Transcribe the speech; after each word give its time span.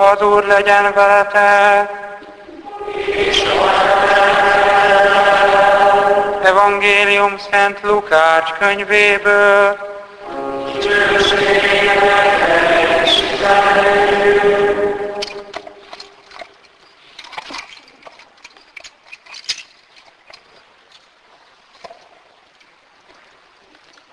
Az 0.00 0.22
Úr 0.22 0.46
legyen 0.46 0.92
veletek! 0.94 1.90
Evangélium 6.42 7.38
Szent 7.50 7.78
Lukács 7.82 8.50
könyvéből. 8.58 9.78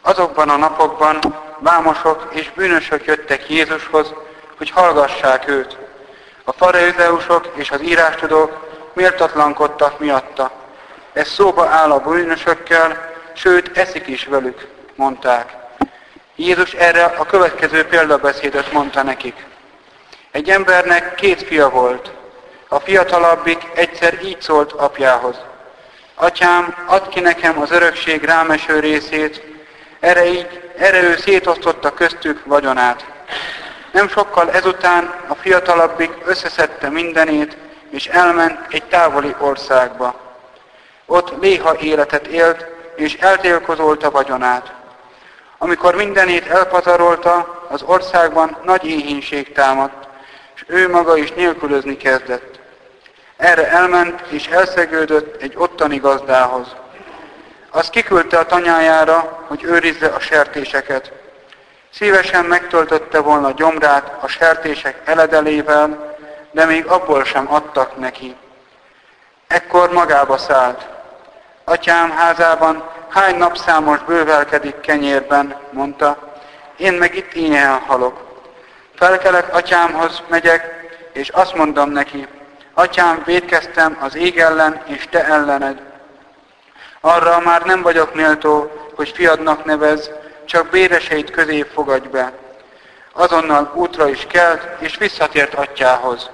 Azokban 0.01 0.49
a 0.49 0.57
napokban 0.57 1.19
vámosok 1.59 2.27
és 2.31 2.51
bűnösök 2.55 3.05
jöttek 3.05 3.49
Jézushoz, 3.49 4.13
hogy 4.57 4.69
hallgassák 4.69 5.47
őt. 5.47 5.77
A 6.43 6.51
fareuzeusok 6.51 7.51
és 7.55 7.71
az 7.71 7.81
írástudók 7.81 8.67
méltatlankodtak 8.93 9.99
miatta. 9.99 10.51
Ez 11.13 11.27
szóba 11.27 11.65
áll 11.65 11.91
a 11.91 11.99
bűnösökkel, 11.99 13.13
sőt, 13.33 13.77
eszik 13.77 14.07
is 14.07 14.25
velük, 14.25 14.67
mondták. 14.95 15.53
Jézus 16.35 16.73
erre 16.73 17.03
a 17.03 17.25
következő 17.25 17.85
példabeszédet 17.85 18.71
mondta 18.71 19.03
nekik. 19.03 19.45
Egy 20.31 20.49
embernek 20.49 21.15
két 21.15 21.43
fia 21.43 21.69
volt. 21.69 22.11
A 22.67 22.79
fiatalabbik 22.79 23.63
egyszer 23.75 24.23
így 24.23 24.41
szólt 24.41 24.71
apjához. 24.71 25.35
Atyám, 26.15 26.75
add 26.85 27.09
ki 27.09 27.19
nekem 27.19 27.59
az 27.61 27.71
örökség 27.71 28.23
rámeső 28.23 28.79
részét, 28.79 29.41
erre 29.99 30.25
így, 30.25 30.71
erre 30.77 31.01
ő 31.01 31.17
szétosztotta 31.17 31.93
köztük 31.93 32.45
vagyonát. 32.45 33.05
Nem 33.95 34.07
sokkal 34.07 34.51
ezután 34.51 35.13
a 35.27 35.35
fiatalabbik 35.35 36.11
összeszedte 36.25 36.89
mindenét, 36.89 37.57
és 37.89 38.07
elment 38.07 38.59
egy 38.69 38.83
távoli 38.83 39.35
országba. 39.39 40.15
Ott 41.05 41.41
léha 41.41 41.77
életet 41.79 42.27
élt, 42.27 42.65
és 42.95 43.15
eltélkozolta 43.15 44.11
vagyonát. 44.11 44.73
Amikor 45.57 45.95
mindenét 45.95 46.47
elpazarolta, 46.47 47.65
az 47.69 47.81
országban 47.81 48.57
nagy 48.63 48.85
éhínség 48.85 49.51
támadt, 49.51 50.07
és 50.55 50.63
ő 50.67 50.89
maga 50.89 51.17
is 51.17 51.31
nélkülözni 51.31 51.97
kezdett. 51.97 52.59
Erre 53.37 53.69
elment, 53.69 54.21
és 54.27 54.47
elszegődött 54.47 55.41
egy 55.41 55.53
ottani 55.57 55.97
gazdához. 55.97 56.75
Az 57.69 57.89
kiküldte 57.89 58.37
a 58.37 58.45
tanyájára, 58.45 59.45
hogy 59.47 59.63
őrizze 59.63 60.07
a 60.07 60.19
sertéseket. 60.19 61.11
Szívesen 61.95 62.45
megtöltötte 62.45 63.19
volna 63.19 63.51
gyomrát 63.51 64.17
a 64.21 64.27
sertések 64.27 65.01
eledelével, 65.05 66.15
de 66.51 66.65
még 66.65 66.85
abból 66.85 67.23
sem 67.23 67.53
adtak 67.53 67.97
neki. 67.97 68.35
Ekkor 69.47 69.91
magába 69.91 70.37
szállt. 70.37 70.87
Atyám 71.63 72.11
házában 72.11 72.89
hány 73.09 73.37
napszámos 73.37 73.99
bővelkedik 73.99 74.79
kenyérben, 74.79 75.55
mondta, 75.71 76.33
én 76.77 76.93
meg 76.93 77.15
itt 77.15 77.33
ínyen 77.33 77.79
halok. 77.79 78.43
Felkelek 78.95 79.53
atyámhoz, 79.53 80.21
megyek, 80.27 80.89
és 81.13 81.29
azt 81.29 81.55
mondom 81.55 81.89
neki, 81.89 82.27
atyám, 82.73 83.21
védkeztem 83.25 83.97
az 84.01 84.15
ég 84.15 84.39
ellen 84.39 84.81
és 84.85 85.07
te 85.09 85.25
ellened. 85.25 85.81
Arra 87.01 87.39
már 87.39 87.61
nem 87.61 87.81
vagyok 87.81 88.13
méltó, 88.13 88.71
hogy 88.95 89.09
fiadnak 89.09 89.65
nevez, 89.65 90.09
csak 90.45 90.69
béreseit 90.69 91.31
közé 91.31 91.61
fogadj 91.61 92.07
be. 92.07 92.31
Azonnal 93.13 93.71
útra 93.75 94.09
is 94.09 94.27
kelt, 94.29 94.67
és 94.79 94.97
visszatért 94.97 95.53
atyához. 95.53 96.29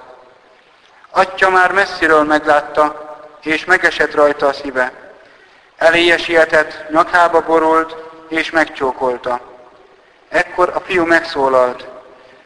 Atya 1.10 1.50
már 1.50 1.72
messziről 1.72 2.24
meglátta, 2.24 3.10
és 3.42 3.64
megesett 3.64 4.14
rajta 4.14 4.46
a 4.46 4.52
szíve. 4.52 4.92
Eléje 5.76 6.18
sietett, 6.18 6.90
nyakába 6.90 7.40
borult, 7.40 7.96
és 8.28 8.50
megcsókolta. 8.50 9.40
Ekkor 10.28 10.72
a 10.74 10.80
fiú 10.80 11.04
megszólalt. 11.04 11.86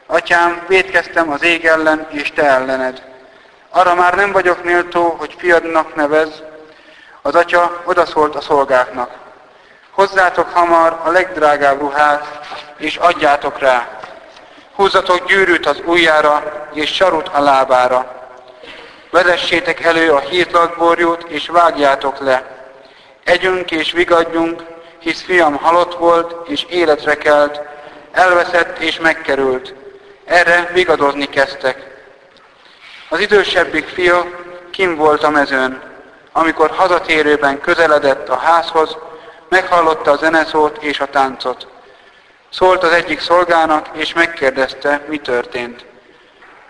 Atyám, 0.06 0.64
védkeztem 0.68 1.30
az 1.30 1.42
ég 1.42 1.64
ellen, 1.64 2.06
és 2.10 2.32
te 2.32 2.42
ellened. 2.42 3.02
Arra 3.70 3.94
már 3.94 4.14
nem 4.14 4.32
vagyok 4.32 4.64
méltó, 4.64 5.08
hogy 5.18 5.34
fiadnak 5.38 5.94
nevez. 5.94 6.42
Az 7.22 7.34
atya 7.34 7.82
odaszólt 7.84 8.34
a 8.34 8.40
szolgáknak. 8.40 9.25
Hozzátok 9.96 10.50
hamar 10.52 11.00
a 11.04 11.10
legdrágább 11.10 11.80
ruhát, 11.80 12.46
és 12.76 12.96
adjátok 12.96 13.58
rá. 13.58 13.88
Húzzatok 14.74 15.26
gyűrűt 15.26 15.66
az 15.66 15.82
ujjára, 15.84 16.42
és 16.72 16.94
sarut 16.94 17.28
a 17.28 17.40
lábára. 17.40 18.28
Vezessétek 19.10 19.84
elő 19.84 20.12
a 20.12 20.18
hízlatborjút, 20.18 21.22
és 21.22 21.48
vágjátok 21.48 22.18
le. 22.18 22.42
Együnk 23.24 23.70
és 23.70 23.92
vigadjunk, 23.92 24.62
hisz 24.98 25.22
fiam 25.22 25.56
halott 25.56 25.94
volt, 25.94 26.48
és 26.48 26.64
életre 26.68 27.14
kelt, 27.14 27.60
elveszett 28.12 28.78
és 28.78 28.98
megkerült. 28.98 29.74
Erre 30.24 30.70
vigadozni 30.72 31.28
kezdtek. 31.28 32.04
Az 33.08 33.20
idősebbik 33.20 33.88
fia 33.88 34.26
kim 34.70 34.96
volt 34.96 35.22
a 35.22 35.30
mezőn. 35.30 35.82
Amikor 36.32 36.70
hazatérőben 36.70 37.60
közeledett 37.60 38.28
a 38.28 38.36
házhoz, 38.36 38.96
meghallotta 39.48 40.10
a 40.10 40.16
zeneszót 40.16 40.82
és 40.82 41.00
a 41.00 41.06
táncot. 41.06 41.66
Szólt 42.50 42.82
az 42.82 42.92
egyik 42.92 43.20
szolgának, 43.20 43.88
és 43.92 44.12
megkérdezte, 44.12 45.04
mi 45.08 45.18
történt. 45.18 45.84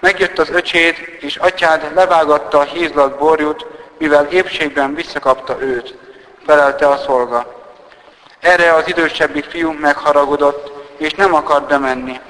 Megjött 0.01 0.39
az 0.39 0.51
öcséd, 0.51 0.95
és 1.21 1.37
atyád 1.37 1.95
levágatta 1.95 2.59
a 2.59 2.63
hízlat 2.63 3.19
borjút, 3.19 3.67
mivel 3.99 4.27
épségben 4.27 4.95
visszakapta 4.95 5.57
őt, 5.61 5.95
felelte 6.47 6.89
a 6.89 6.97
szolga. 6.97 7.65
Erre 8.41 8.73
az 8.75 8.89
idősebbik 8.89 9.45
fiú 9.45 9.73
megharagudott, 9.73 10.73
és 10.97 11.15
nem 11.15 11.35
akart 11.35 11.67
bemenni. 11.67 12.21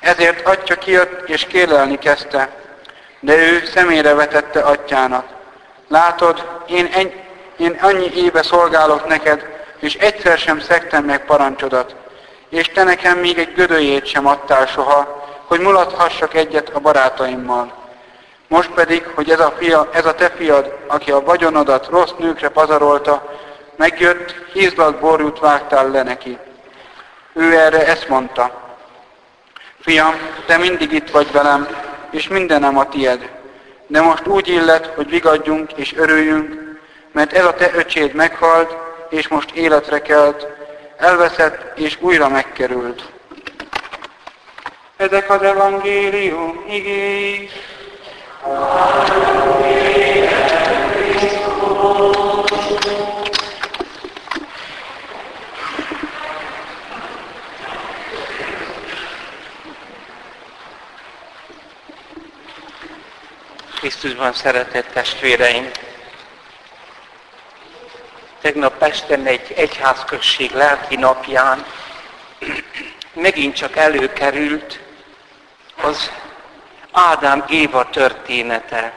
Ezért 0.00 0.46
atya 0.46 0.74
kijött, 0.74 1.28
és 1.28 1.46
kérelni 1.46 1.98
kezdte, 1.98 2.48
de 3.20 3.36
ő 3.36 3.64
szemére 3.64 4.14
vetette 4.14 4.60
atyának. 4.60 5.26
Látod, 5.88 6.62
én, 6.66 6.88
en, 6.92 7.12
én 7.56 7.78
annyi 7.80 8.10
éve 8.14 8.42
szolgálok 8.42 9.06
neked, 9.06 9.57
és 9.80 9.94
egyszer 9.94 10.38
sem 10.38 10.60
szektem 10.60 11.04
meg 11.04 11.24
parancsodat, 11.24 11.94
és 12.48 12.68
te 12.68 12.84
nekem 12.84 13.18
még 13.18 13.38
egy 13.38 13.52
gödöjét 13.54 14.06
sem 14.06 14.26
adtál 14.26 14.66
soha, 14.66 15.26
hogy 15.46 15.60
mulathassak 15.60 16.34
egyet 16.34 16.68
a 16.68 16.80
barátaimmal. 16.80 17.72
Most 18.48 18.70
pedig, 18.70 19.06
hogy 19.14 19.30
ez 19.30 19.40
a, 19.40 19.54
fia, 19.58 19.88
ez 19.92 20.06
a 20.06 20.14
te 20.14 20.30
fiad, 20.30 20.78
aki 20.86 21.10
a 21.10 21.20
vagyonodat 21.20 21.86
rossz 21.86 22.12
nőkre 22.18 22.48
pazarolta, 22.48 23.36
megjött, 23.76 24.34
hízlat 24.52 25.00
borjút 25.00 25.38
vágtál 25.38 25.90
le 25.90 26.02
neki. 26.02 26.38
Ő 27.32 27.58
erre 27.58 27.86
ezt 27.86 28.08
mondta. 28.08 28.50
Fiam, 29.80 30.14
te 30.46 30.56
mindig 30.56 30.92
itt 30.92 31.10
vagy 31.10 31.32
velem, 31.32 31.68
és 32.10 32.28
mindenem 32.28 32.78
a 32.78 32.88
tied. 32.88 33.30
De 33.86 34.00
most 34.00 34.26
úgy 34.26 34.48
illet, 34.48 34.86
hogy 34.86 35.08
vigadjunk 35.08 35.72
és 35.72 35.94
örüljünk, 35.96 36.78
mert 37.12 37.32
ez 37.32 37.44
a 37.44 37.54
te 37.54 37.70
öcséd 37.74 38.14
meghalt, 38.14 38.87
és 39.10 39.28
most 39.28 39.50
életre 39.50 40.02
kelt, 40.02 40.46
elveszett 40.96 41.78
és 41.78 41.96
újra 42.00 42.28
megkerült. 42.28 43.10
Ezek 44.96 45.30
az 45.30 45.42
evangélium 45.42 46.64
igény. 46.68 47.50
Krisztusban 63.80 64.32
szeretett 64.32 64.86
testvéreim! 64.92 65.70
Tegnap 68.40 68.78
Pesten 68.78 69.26
egy 69.26 69.52
egyházközség 69.56 70.50
lelki 70.50 70.96
napján 70.96 71.64
megint 73.12 73.54
csak 73.54 73.76
előkerült 73.76 74.80
az 75.82 76.10
Ádám 76.92 77.44
Éva 77.48 77.90
története. 77.90 78.92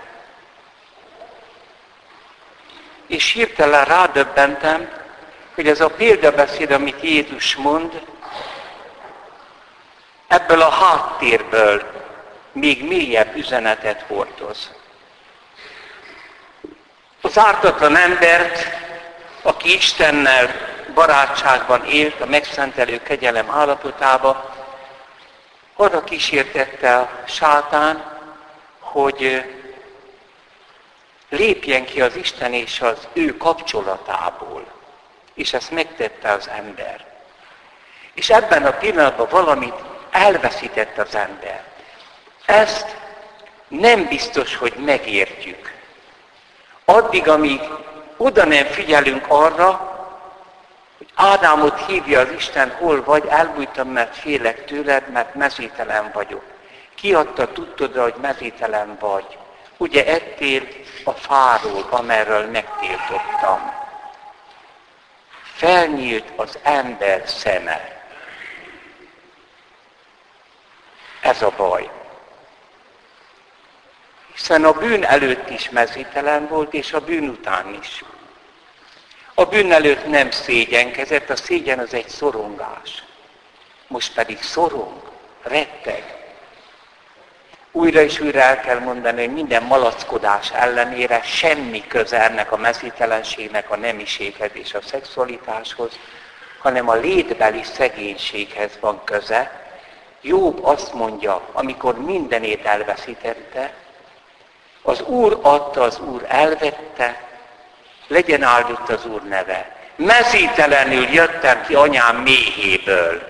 És 3.08 3.32
hirtelen 3.32 3.86
rádöbbentem, 3.86 4.92
hogy 5.56 5.68
ez 5.68 5.82
a 5.82 5.90
példabeszéd, 5.90 6.72
amit 6.72 7.02
Jézus 7.02 7.56
mond, 7.56 8.02
ebből 10.28 10.62
a 10.62 10.70
háttérből 10.70 11.92
még 12.52 12.88
mélyebb 12.88 13.36
üzenetet 13.36 14.06
hordoz. 14.08 14.72
Az 17.22 17.38
ártatlan 17.38 17.96
embert, 17.96 18.68
aki 19.42 19.74
Istennel 19.74 20.52
barátságban 20.94 21.86
élt, 21.86 22.22
a 22.22 22.26
megszentelő 22.26 23.02
kegyelem 23.04 23.50
állapotába, 23.50 24.56
arra 25.76 26.04
kísértette 26.04 26.96
a 26.96 27.10
sátán, 27.28 28.20
hogy 28.80 29.46
lépjen 31.30 31.86
ki 31.86 32.02
az 32.02 32.16
Isten 32.16 32.54
és 32.54 32.82
az 32.82 33.08
ő 33.14 33.38
kapcsolatából. 33.38 34.66
És 35.34 35.54
ezt 35.54 35.72
megtette 35.72 36.32
az 36.32 36.48
ember. 36.48 37.06
És 38.14 38.30
ebben 38.30 38.66
a 38.66 38.72
pillanatban 38.72 39.28
valamit 39.30 39.76
elveszített 40.12 40.98
az 40.98 41.16
ember. 41.16 41.64
Ezt 42.46 42.96
nem 43.68 44.08
biztos, 44.08 44.56
hogy 44.56 44.74
megértjük. 44.74 45.74
Addig, 46.86 47.28
amíg 47.28 47.62
oda 48.22 48.46
nem 48.46 48.66
figyelünk 48.66 49.26
arra, 49.28 49.90
hogy 50.98 51.08
Ádámot 51.16 51.86
hívja 51.86 52.20
az 52.20 52.32
Isten, 52.32 52.72
hol 52.72 53.04
vagy, 53.04 53.26
elbújtam, 53.26 53.88
mert 53.88 54.16
félek 54.16 54.66
tőled, 54.66 55.10
mert 55.10 55.36
mezítelen 55.36 56.12
vagyok. 56.14 56.44
Kiadta 56.96 57.52
tudtod, 57.52 57.96
hogy 57.96 58.14
mezítelen 58.22 58.98
vagy. 59.00 59.38
Ugye 59.78 60.06
ettél 60.06 60.68
a 61.04 61.12
fáról, 61.12 61.88
amerről 61.90 62.46
megtiltottam. 62.46 63.74
Felnyílt 65.56 66.26
az 66.36 66.60
ember 66.64 67.24
szeme. 67.28 68.04
Ez 71.22 71.42
a 71.42 71.54
baj. 71.58 72.01
Hiszen 74.42 74.66
a 74.66 74.72
bűn 74.72 75.04
előtt 75.04 75.50
is 75.50 75.70
mezítelen 75.70 76.48
volt, 76.48 76.74
és 76.74 76.94
a 76.94 77.00
bűn 77.00 77.30
után 77.30 77.78
is. 77.82 78.04
A 79.34 79.46
bűn 79.46 79.72
előtt 79.72 80.08
nem 80.08 80.32
szégyenkezett, 80.32 81.30
a 81.30 81.36
szégyen 81.36 81.80
az 81.80 81.94
egy 81.94 82.10
szorongás. 82.10 83.04
Most 83.88 84.14
pedig 84.14 84.42
szorong, 84.42 85.02
retteg. 85.44 86.04
Újra 87.72 88.02
és 88.02 88.20
újra 88.20 88.40
el 88.40 88.60
kell 88.60 88.80
mondani, 88.80 89.26
hogy 89.26 89.34
minden 89.34 89.64
malackodás 89.64 90.52
ellenére 90.52 91.22
semmi 91.24 91.88
köze 91.88 92.24
ennek 92.24 92.52
a 92.52 92.58
mezítelenségnek 92.58 93.70
a 93.70 93.78
nemiséghez 93.78 94.52
és 94.54 94.74
a 94.74 94.82
szexualitáshoz, 94.82 96.00
hanem 96.58 96.90
a 96.90 96.96
létbeli 96.96 97.64
szegénységhez 97.64 98.78
van 98.80 99.04
köze. 99.04 99.70
Jobb 100.22 100.64
azt 100.64 100.94
mondja, 100.94 101.50
amikor 101.52 102.00
mindenét 102.00 102.66
elveszítette, 102.66 103.74
az 104.82 105.02
Úr 105.02 105.40
adta, 105.42 105.82
az 105.82 106.00
Úr 106.00 106.26
elvette, 106.28 107.22
legyen 108.08 108.44
áldott 108.44 108.90
az 108.90 109.06
Úr 109.06 109.24
neve. 109.24 109.76
Mezítelenül 109.96 111.08
jöttem 111.08 111.66
ki 111.66 111.76
anyám 111.76 112.16
méhéből. 112.16 113.22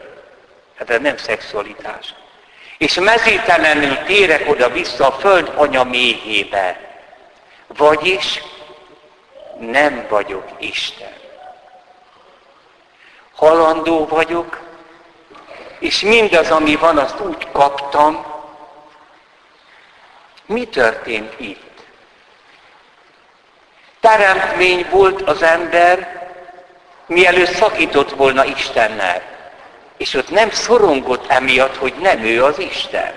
Hát 0.77 0.89
ez 0.89 1.01
nem 1.01 1.18
szexualitás. 1.18 2.13
És 2.77 2.94
mezítelenül 2.94 3.98
térek 3.98 4.50
oda-vissza 4.50 5.07
a 5.07 5.12
föld 5.12 5.51
anya 5.56 5.83
méhébe. 5.83 6.80
Vagyis 7.68 8.42
nem 9.59 10.06
vagyok 10.09 10.45
Isten. 10.59 11.13
Halandó 13.36 14.07
vagyok, 14.07 14.59
és 15.80 16.01
mindaz, 16.01 16.51
ami 16.51 16.75
van, 16.75 16.98
azt 16.98 17.19
úgy 17.19 17.48
kaptam. 17.51 18.31
Mi 20.51 20.65
történt 20.65 21.33
itt? 21.38 21.83
Teremtmény 24.00 24.86
volt 24.89 25.21
az 25.21 25.42
ember, 25.42 26.27
mielőtt 27.06 27.53
szakított 27.53 28.12
volna 28.12 28.45
Istennel. 28.45 29.21
És 29.98 30.13
ott 30.13 30.30
nem 30.30 30.50
szorongott 30.50 31.27
emiatt, 31.27 31.75
hogy 31.75 31.94
nem 32.01 32.24
ő 32.24 32.44
az 32.44 32.59
Isten. 32.59 33.13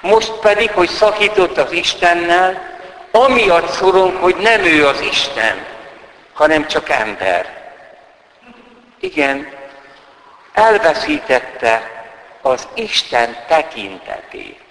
Most 0.00 0.32
pedig, 0.32 0.70
hogy 0.70 0.88
szakított 0.88 1.58
az 1.58 1.72
Istennel, 1.72 2.78
amiatt 3.10 3.68
szorong, 3.68 4.16
hogy 4.16 4.36
nem 4.36 4.64
ő 4.64 4.86
az 4.86 5.00
Isten, 5.00 5.66
hanem 6.32 6.66
csak 6.66 6.88
ember. 6.88 7.72
Igen, 9.00 9.48
elveszítette 10.52 11.90
az 12.42 12.68
Isten 12.74 13.36
tekintetét. 13.48 14.63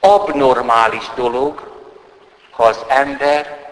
Abnormális 0.00 1.10
dolog, 1.14 1.76
ha 2.50 2.64
az 2.64 2.84
ember 2.88 3.66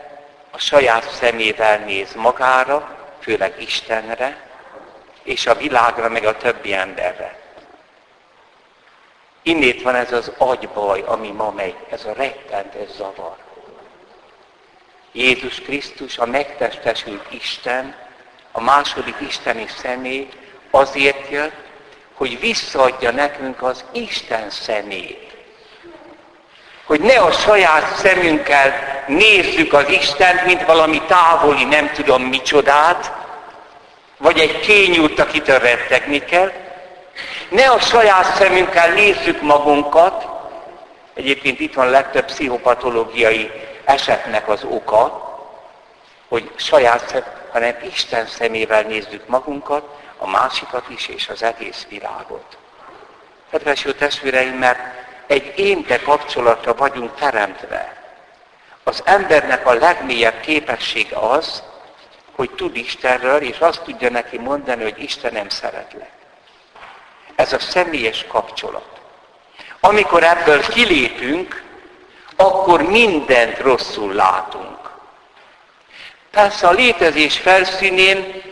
a 0.50 0.58
saját 0.58 1.10
szemével 1.10 1.78
néz 1.78 2.14
magára, 2.14 2.96
főleg 3.20 3.54
Istenre, 3.62 4.48
és 5.22 5.46
a 5.46 5.54
világra, 5.54 6.08
meg 6.08 6.24
a 6.24 6.36
többi 6.36 6.72
emberre. 6.72 7.38
Innét 9.42 9.82
van 9.82 9.94
ez 9.94 10.12
az 10.12 10.32
agybaj, 10.38 11.04
ami 11.06 11.30
ma 11.30 11.50
megy, 11.50 11.76
ez 11.90 12.04
a 12.04 12.12
rettent, 12.12 12.74
ez 12.74 12.94
zavar. 12.96 13.36
Jézus 15.12 15.60
Krisztus, 15.60 16.18
a 16.18 16.26
megtestesült 16.26 17.32
Isten, 17.32 17.94
a 18.52 18.60
második 18.60 19.16
isteni 19.20 19.66
személy 19.66 20.28
azért 20.70 21.30
jött, 21.30 21.64
hogy 22.14 22.40
visszaadja 22.40 23.10
nekünk 23.10 23.62
az 23.62 23.84
Isten 23.92 24.50
szemét 24.50 25.25
hogy 26.86 27.00
ne 27.00 27.18
a 27.18 27.32
saját 27.32 27.96
szemünkkel 27.96 28.74
nézzük 29.06 29.72
az 29.72 29.88
Istent, 29.88 30.44
mint 30.44 30.64
valami 30.64 31.02
távoli, 31.02 31.64
nem 31.64 31.90
tudom 31.92 32.22
micsodát, 32.22 33.12
vagy 34.16 34.38
egy 34.38 34.60
kényút, 34.60 35.18
akitől 35.18 35.58
rettegni 35.58 36.18
kell. 36.18 36.52
Ne 37.48 37.70
a 37.70 37.80
saját 37.80 38.34
szemünkkel 38.34 38.92
nézzük 38.92 39.40
magunkat, 39.42 40.26
egyébként 41.14 41.60
itt 41.60 41.74
van 41.74 41.86
a 41.86 41.90
legtöbb 41.90 42.24
pszichopatológiai 42.24 43.50
esetnek 43.84 44.48
az 44.48 44.64
oka, 44.64 45.24
hogy 46.28 46.50
saját 46.56 47.08
szem, 47.08 47.24
hanem 47.52 47.76
Isten 47.92 48.26
szemével 48.26 48.82
nézzük 48.82 49.26
magunkat, 49.26 49.84
a 50.18 50.30
másikat 50.30 50.84
is, 50.88 51.08
és 51.08 51.28
az 51.28 51.42
egész 51.42 51.86
világot. 51.88 52.56
Kedves 53.50 53.84
jó 53.84 53.90
testvéreim, 53.90 54.54
mert 54.54 55.05
egy 55.26 55.58
énte 55.58 56.00
kapcsolatra 56.00 56.74
vagyunk 56.74 57.14
teremtve. 57.14 58.02
Az 58.84 59.02
embernek 59.04 59.66
a 59.66 59.74
legmélyebb 59.74 60.40
képessége 60.40 61.16
az, 61.16 61.62
hogy 62.34 62.50
tud 62.50 62.76
Istenről, 62.76 63.40
és 63.40 63.58
azt 63.58 63.82
tudja 63.82 64.10
neki 64.10 64.38
mondani, 64.38 64.82
hogy 64.82 65.02
Istenem 65.02 65.48
szeretlek. 65.48 66.10
Ez 67.34 67.52
a 67.52 67.58
személyes 67.58 68.24
kapcsolat. 68.28 69.00
Amikor 69.80 70.22
ebből 70.22 70.60
kilépünk, 70.60 71.62
akkor 72.36 72.82
mindent 72.82 73.58
rosszul 73.58 74.12
látunk. 74.12 74.90
Persze 76.30 76.66
a 76.66 76.72
létezés 76.72 77.38
felszínén 77.38 78.42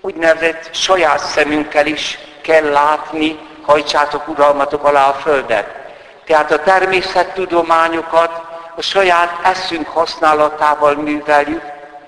úgynevezett 0.00 0.74
saját 0.74 1.18
szemünkkel 1.18 1.86
is 1.86 2.18
kell 2.40 2.70
látni, 2.70 3.38
hajtsátok 3.62 4.28
uralmatok 4.28 4.84
alá 4.84 5.08
a 5.08 5.12
földet. 5.12 5.81
Tehát 6.24 6.50
a 6.50 6.62
természettudományokat 6.62 8.50
a 8.76 8.82
saját 8.82 9.46
eszünk 9.46 9.88
használatával 9.88 10.94
műveljük, 10.94 11.62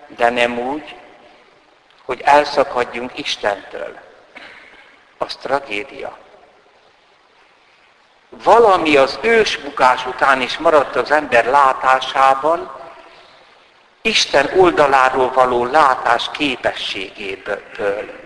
de 0.07 0.31
nem 0.31 0.59
úgy, 0.59 0.97
hogy 2.05 2.21
elszakadjunk 2.21 3.19
Istentől. 3.19 3.99
Az 5.19 5.35
tragédia. 5.35 6.17
Valami 8.29 8.97
az 8.97 9.19
ősbukás 9.21 10.07
után 10.07 10.41
is 10.41 10.59
maradt 10.59 10.97
az 10.97 11.11
ember 11.11 11.47
látásában, 11.47 12.83
Isten 14.03 14.51
oldaláról 14.57 15.33
való 15.33 15.65
látás 15.65 16.31
képességéből. 16.33 18.21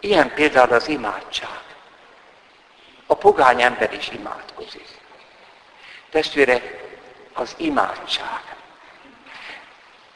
Ilyen 0.00 0.34
például 0.34 0.72
az 0.72 0.88
imádság. 0.88 1.63
A 3.06 3.14
pogány 3.14 3.62
ember 3.62 3.92
is 3.92 4.08
imádkozik. 4.08 4.88
Testvérek, 6.10 6.82
az 7.32 7.54
imádság 7.56 8.54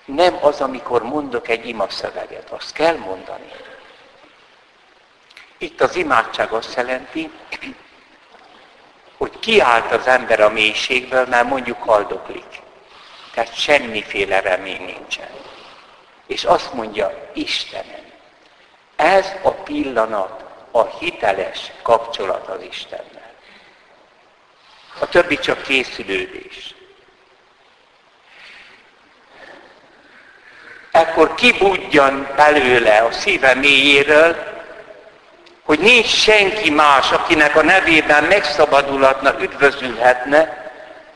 nem 0.04 0.38
az, 0.40 0.60
amikor 0.60 1.02
mondok 1.02 1.48
egy 1.48 1.68
imaszöveget, 1.68 2.50
azt 2.50 2.72
kell 2.72 2.96
mondani. 2.96 3.52
Itt 5.58 5.80
az 5.80 5.96
imádság 5.96 6.52
azt 6.52 6.76
jelenti, 6.76 7.30
hogy 9.16 9.38
kiállt 9.38 9.92
az 9.92 10.06
ember 10.06 10.40
a 10.40 10.50
mélységből, 10.50 11.26
mert 11.26 11.48
mondjuk 11.48 11.82
haldoklik. 11.82 12.60
Tehát 13.34 13.54
semmiféle 13.54 14.40
remény 14.40 14.84
nincsen. 14.84 15.30
És 16.26 16.44
azt 16.44 16.72
mondja, 16.72 17.30
Istenem, 17.34 18.12
ez 18.96 19.32
a 19.42 19.50
pillanat 19.50 20.44
a 20.78 20.96
hiteles 20.98 21.72
kapcsolat 21.82 22.48
az 22.48 22.62
Istennel. 22.62 23.32
A 24.98 25.08
többi 25.08 25.38
csak 25.38 25.62
készülődés. 25.62 26.74
Ekkor 30.90 31.34
kibudjan 31.34 32.28
belőle 32.36 32.98
a 32.98 33.12
szíve 33.12 33.54
mélyéről, 33.54 34.36
hogy 35.62 35.78
nincs 35.78 36.06
senki 36.06 36.70
más, 36.70 37.12
akinek 37.12 37.56
a 37.56 37.62
nevében 37.62 38.24
megszabadulhatna, 38.24 39.40
üdvözülhetne, 39.40 40.70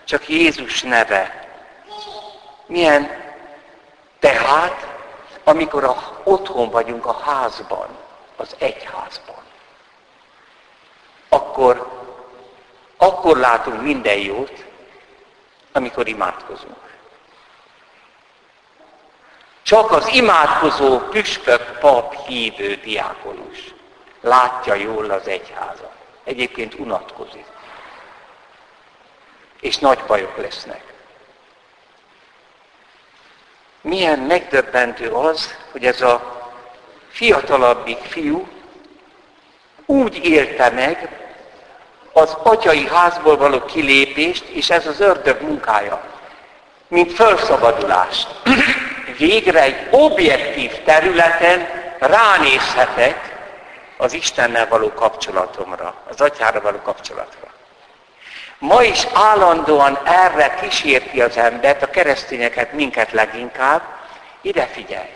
csak 0.05 0.29
Jézus 0.29 0.83
neve. 0.83 1.47
Milyen 2.67 3.11
tehát, 4.19 4.87
amikor 5.45 5.85
a, 5.85 6.21
otthon 6.25 6.71
vagyunk 6.71 7.07
a 7.07 7.21
házban, 7.25 7.89
az 8.37 8.55
egyházban, 8.59 9.43
akkor, 11.33 11.89
akkor 12.97 13.37
látunk 13.37 13.83
minden 13.83 14.19
jót, 14.19 14.65
amikor 15.73 16.09
imádkozunk. 16.09 16.77
Csak 19.63 19.91
az 19.91 20.09
imádkozó 20.09 20.99
püspök, 20.99 21.79
pap, 21.79 22.27
hívő, 22.27 22.75
diákonus 22.75 23.75
látja 24.21 24.75
jól 24.75 25.11
az 25.11 25.27
egyházat. 25.27 25.93
Egyébként 26.25 26.75
unatkozik. 26.75 27.47
És 29.61 29.79
nagy 29.79 29.99
bajok 30.07 30.37
lesznek. 30.37 30.93
Milyen 33.81 34.19
megdöbbentő 34.19 35.11
az, 35.11 35.57
hogy 35.71 35.85
ez 35.85 36.01
a 36.01 36.43
fiatalabbik 37.09 37.99
fiú 37.99 38.49
úgy 39.87 40.25
élte 40.25 40.71
meg 40.71 41.22
az 42.13 42.37
atyai 42.43 42.89
házból 42.89 43.37
való 43.37 43.65
kilépést, 43.65 44.45
és 44.45 44.71
ez 44.71 44.87
az 44.87 45.01
ördög 45.01 45.43
munkája, 45.43 46.03
mint 46.89 47.13
felszabadulást. 47.13 48.29
Végre 49.19 49.63
egy 49.63 49.87
objektív 49.91 50.83
területen 50.85 51.69
ránézhetek 51.99 53.33
az 53.97 54.13
Istennel 54.13 54.69
való 54.69 54.93
kapcsolatomra, 54.93 55.95
az 56.09 56.21
atyára 56.21 56.61
való 56.61 56.79
kapcsolatra. 56.79 57.51
Ma 58.59 58.83
is 58.83 59.07
állandóan 59.13 59.99
erre 60.05 60.55
kísérti 60.61 61.21
az 61.23 61.37
embert, 61.37 61.83
a 61.83 61.91
keresztényeket, 61.91 62.73
minket 62.73 63.13
leginkább, 63.13 63.83
ide 64.41 64.67
figyelj, 64.67 65.11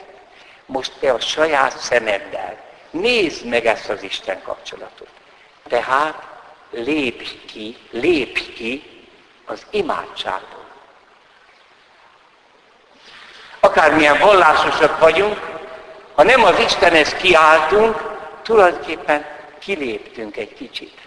most 0.66 0.92
te 1.00 1.12
a 1.12 1.20
saját 1.20 1.78
szemeddel 1.78 2.56
nézd 2.90 3.46
meg 3.46 3.66
ezt 3.66 3.88
az 3.88 4.02
Isten 4.02 4.42
kapcsolatot. 4.42 5.08
Tehát 5.68 6.22
lépj 6.70 7.28
ki, 7.46 7.76
lépj 7.90 8.52
ki 8.52 8.82
az 9.44 9.66
imádságból. 9.70 10.64
Akármilyen 13.60 14.18
vallásosak 14.18 14.98
vagyunk, 14.98 15.40
ha 16.14 16.22
nem 16.22 16.44
az 16.44 16.58
Istenhez 16.58 17.14
kiáltunk, 17.14 18.16
tulajdonképpen 18.42 19.26
kiléptünk 19.58 20.36
egy 20.36 20.54
kicsit. 20.54 20.98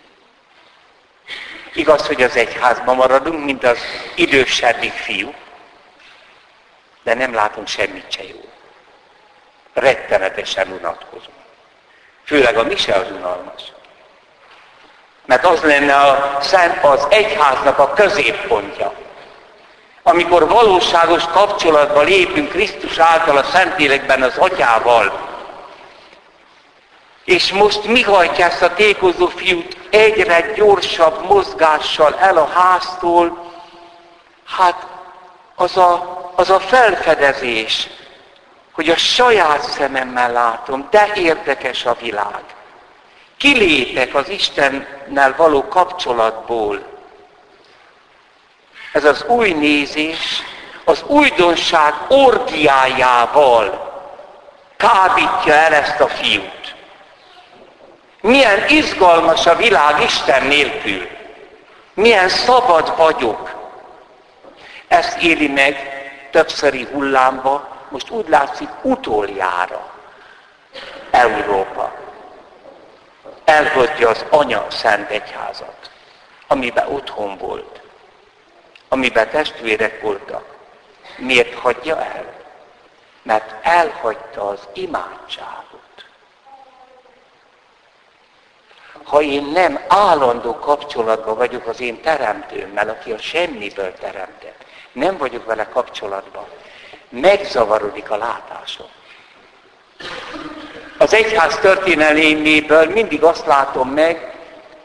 Igaz, 1.73 2.07
hogy 2.07 2.21
az 2.23 2.35
egyházban 2.35 2.95
maradunk, 2.95 3.45
mint 3.45 3.63
az 3.63 3.79
idősebbik 4.15 4.91
fiú, 4.91 5.33
de 7.03 7.13
nem 7.13 7.33
látunk 7.33 7.67
semmit 7.67 8.11
se 8.11 8.23
jó. 8.23 8.49
Rettenetesen 9.73 10.71
unatkozunk. 10.71 11.37
Főleg 12.23 12.57
a 12.57 12.63
mise 12.63 12.93
az 12.93 13.11
unalmas. 13.11 13.61
Mert 15.29 15.45
az 15.45 15.61
lenne 15.61 15.95
a 15.95 16.37
szent, 16.41 16.83
az 16.83 17.07
egyháznak 17.09 17.79
a 17.79 17.93
középpontja. 17.93 18.93
Amikor 20.03 20.47
valóságos 20.47 21.23
kapcsolatba 21.25 22.01
lépünk 22.01 22.49
Krisztus 22.49 22.97
által 22.97 23.37
a 23.37 23.43
Szentlélekben 23.43 24.21
az 24.21 24.37
atyával, 24.37 25.27
és 27.25 27.51
most 27.51 27.83
mi 27.83 28.01
hajtja 28.01 28.45
ezt 28.45 28.61
a 28.61 28.73
tékozó 28.73 29.27
fiút 29.27 29.77
egyre 29.89 30.53
gyorsabb 30.55 31.25
mozgással 31.25 32.15
el 32.19 32.37
a 32.37 32.49
háztól? 32.53 33.51
Hát 34.45 34.87
az 35.55 35.77
a, 35.77 36.31
az 36.35 36.49
a 36.49 36.59
felfedezés, 36.59 37.89
hogy 38.71 38.89
a 38.89 38.97
saját 38.97 39.61
szememmel 39.61 40.31
látom, 40.31 40.87
de 40.91 41.11
érdekes 41.15 41.85
a 41.85 41.97
világ. 42.01 42.43
Kilépek 43.39 44.15
az 44.15 44.29
Istennel 44.29 45.33
való 45.37 45.67
kapcsolatból. 45.67 46.83
Ez 48.93 49.05
az 49.05 49.23
új 49.27 49.51
nézés, 49.51 50.43
az 50.83 51.03
újdonság 51.07 51.93
orgiájával 52.07 53.87
kábítja 54.77 55.53
el 55.53 55.73
ezt 55.73 55.99
a 55.99 56.07
fiút. 56.07 56.75
Milyen 58.21 58.67
izgalmas 58.67 59.45
a 59.45 59.55
világ 59.55 60.01
Isten 60.01 60.45
nélkül. 60.47 61.07
Milyen 61.93 62.29
szabad 62.29 62.97
vagyok. 62.97 63.51
Ezt 64.87 65.17
éli 65.17 65.47
meg 65.47 65.77
többszöri 66.31 66.87
hullámba, 66.91 67.77
most 67.89 68.09
úgy 68.09 68.27
látszik 68.27 68.69
utoljára 68.81 69.91
Európa. 71.11 71.68
Elhagyja 73.59 74.09
az 74.09 74.25
Anya 74.29 74.65
Szent 74.69 75.09
Egyházat, 75.09 75.91
amiben 76.47 76.87
otthon 76.87 77.37
volt, 77.37 77.81
amiben 78.87 79.29
testvérek 79.29 80.01
voltak. 80.01 80.45
Miért 81.17 81.53
hagyja 81.53 82.03
el? 82.03 82.33
Mert 83.21 83.65
elhagyta 83.65 84.47
az 84.47 84.67
imádság. 84.73 85.59
ha 89.09 89.21
én 89.21 89.43
nem 89.43 89.79
állandó 89.87 90.55
kapcsolatban 90.55 91.35
vagyok 91.35 91.67
az 91.67 91.79
én 91.79 92.01
teremtőmmel, 92.01 92.89
aki 92.89 93.11
a 93.11 93.17
semmiből 93.17 93.93
teremtett, 93.93 94.65
nem 94.91 95.17
vagyok 95.17 95.45
vele 95.45 95.67
kapcsolatban, 95.69 96.45
megzavarodik 97.09 98.11
a 98.11 98.17
látásom. 98.17 98.87
Az 101.01 101.13
egyház 101.13 101.57
történelméből 101.59 102.85
mindig 102.85 103.23
azt 103.23 103.45
látom 103.45 103.89
meg, 103.89 104.33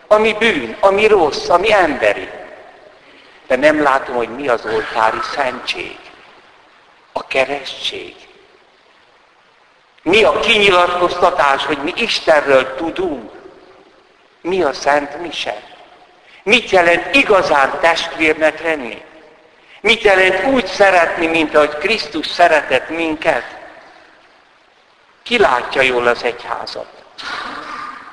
ami 0.07 0.33
bűn, 0.33 0.77
ami 0.81 1.07
rossz, 1.07 1.49
ami 1.49 1.73
emberi. 1.73 2.29
De 3.47 3.57
nem 3.57 3.83
látom, 3.83 4.15
hogy 4.15 4.29
mi 4.29 4.49
az 4.49 4.65
oltári 4.65 5.19
szentség, 5.35 5.99
a 7.13 7.27
keresztség. 7.27 8.15
Mi 10.03 10.23
a 10.23 10.41
kinyilatkoztatás, 10.41 11.65
hogy 11.67 11.79
mi 11.79 11.93
Istenről 11.97 12.75
tudunk, 12.75 13.31
mi 14.41 14.63
a 14.63 14.73
Szent 14.73 15.21
Mise? 15.21 15.63
Mit 16.43 16.71
jelent 16.71 17.15
igazán 17.15 17.79
testvérnek 17.81 18.63
lenni? 18.63 19.03
Mit 19.81 20.03
jelent 20.03 20.45
úgy 20.45 20.67
szeretni, 20.67 21.27
mint 21.27 21.55
ahogy 21.55 21.79
Krisztus 21.79 22.27
szeretett 22.27 22.89
minket? 22.89 23.64
Ki 25.25 25.39
látja 25.39 25.83
jól 25.83 26.07
az 26.07 26.23
egyházat? 26.23 27.05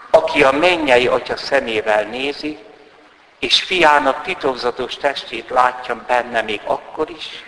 Aki 0.09 0.43
a 0.43 0.51
mennyei 0.51 1.07
atya 1.07 1.37
szemével 1.37 2.03
nézi, 2.03 2.57
és 3.39 3.61
fiának 3.61 4.23
titokzatos 4.23 4.95
testét 4.95 5.49
látja 5.49 6.03
benne 6.07 6.41
még 6.41 6.61
akkor 6.65 7.09
is, 7.09 7.43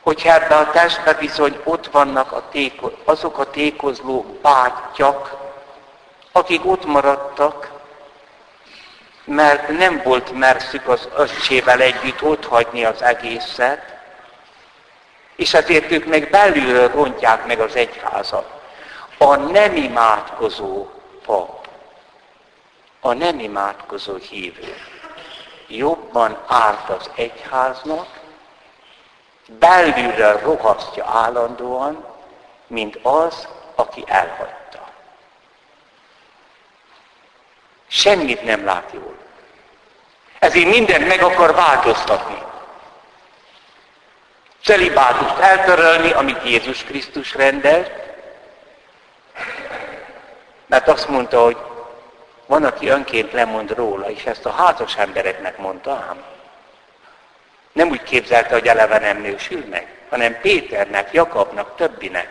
hogyha 0.00 0.34
ebbe 0.34 0.56
a 0.56 0.70
testbe 0.70 1.14
bizony 1.14 1.60
ott 1.64 1.86
vannak 1.86 2.32
a 2.32 2.48
téko, 2.50 2.90
azok 3.04 3.38
a 3.38 3.50
tékozló 3.50 4.38
bátyyak, 4.42 5.36
akik 6.32 6.66
ott 6.66 6.84
maradtak, 6.84 7.70
mert 9.24 9.68
nem 9.68 10.00
volt 10.04 10.32
merszük 10.32 10.88
az 10.88 11.08
öccsével 11.16 11.80
együtt 11.80 12.22
ott 12.22 12.44
hagyni 12.46 12.84
az 12.84 13.02
egészet, 13.02 13.91
és 15.36 15.54
ezért 15.54 15.90
ők 15.90 16.04
meg 16.04 16.30
belülről 16.30 16.88
rontják 16.88 17.46
meg 17.46 17.60
az 17.60 17.76
egyházat. 17.76 18.60
A 19.18 19.36
nem 19.36 19.76
imádkozó 19.76 20.86
pap, 21.24 21.68
a 23.00 23.12
nem 23.12 23.38
imádkozó 23.38 24.14
hívő 24.16 24.74
jobban 25.68 26.38
árt 26.46 26.88
az 26.88 27.10
egyháznak, 27.14 28.20
belülről 29.58 30.38
rohasztja 30.38 31.04
állandóan, 31.06 32.04
mint 32.66 32.98
az, 33.02 33.48
aki 33.74 34.04
elhagy. 34.06 34.60
Semmit 37.94 38.42
nem 38.42 38.64
lát 38.64 38.90
jól. 38.92 39.14
Ezért 40.38 40.68
mindent 40.68 41.08
meg 41.08 41.22
akar 41.22 41.54
változtatni. 41.54 42.42
Celibátust 44.62 45.38
eltörölni, 45.38 46.12
amit 46.12 46.44
Jézus 46.44 46.84
Krisztus 46.84 47.34
rendelt, 47.34 47.90
mert 50.66 50.88
azt 50.88 51.08
mondta, 51.08 51.44
hogy 51.44 51.56
van, 52.46 52.64
aki 52.64 52.88
önként 52.88 53.32
lemond 53.32 53.74
róla, 53.74 54.10
és 54.10 54.24
ezt 54.24 54.46
a 54.46 54.50
házas 54.52 54.96
embereknek 54.96 55.58
mondta 55.58 55.90
ám. 55.92 56.22
Nem 57.72 57.88
úgy 57.88 58.02
képzelte, 58.02 58.52
hogy 58.52 58.68
eleve 58.68 58.98
nem 58.98 59.20
nősül 59.20 59.64
meg, 59.70 59.86
hanem 60.10 60.40
Péternek, 60.40 61.12
Jakabnak, 61.12 61.76
többinek. 61.76 62.28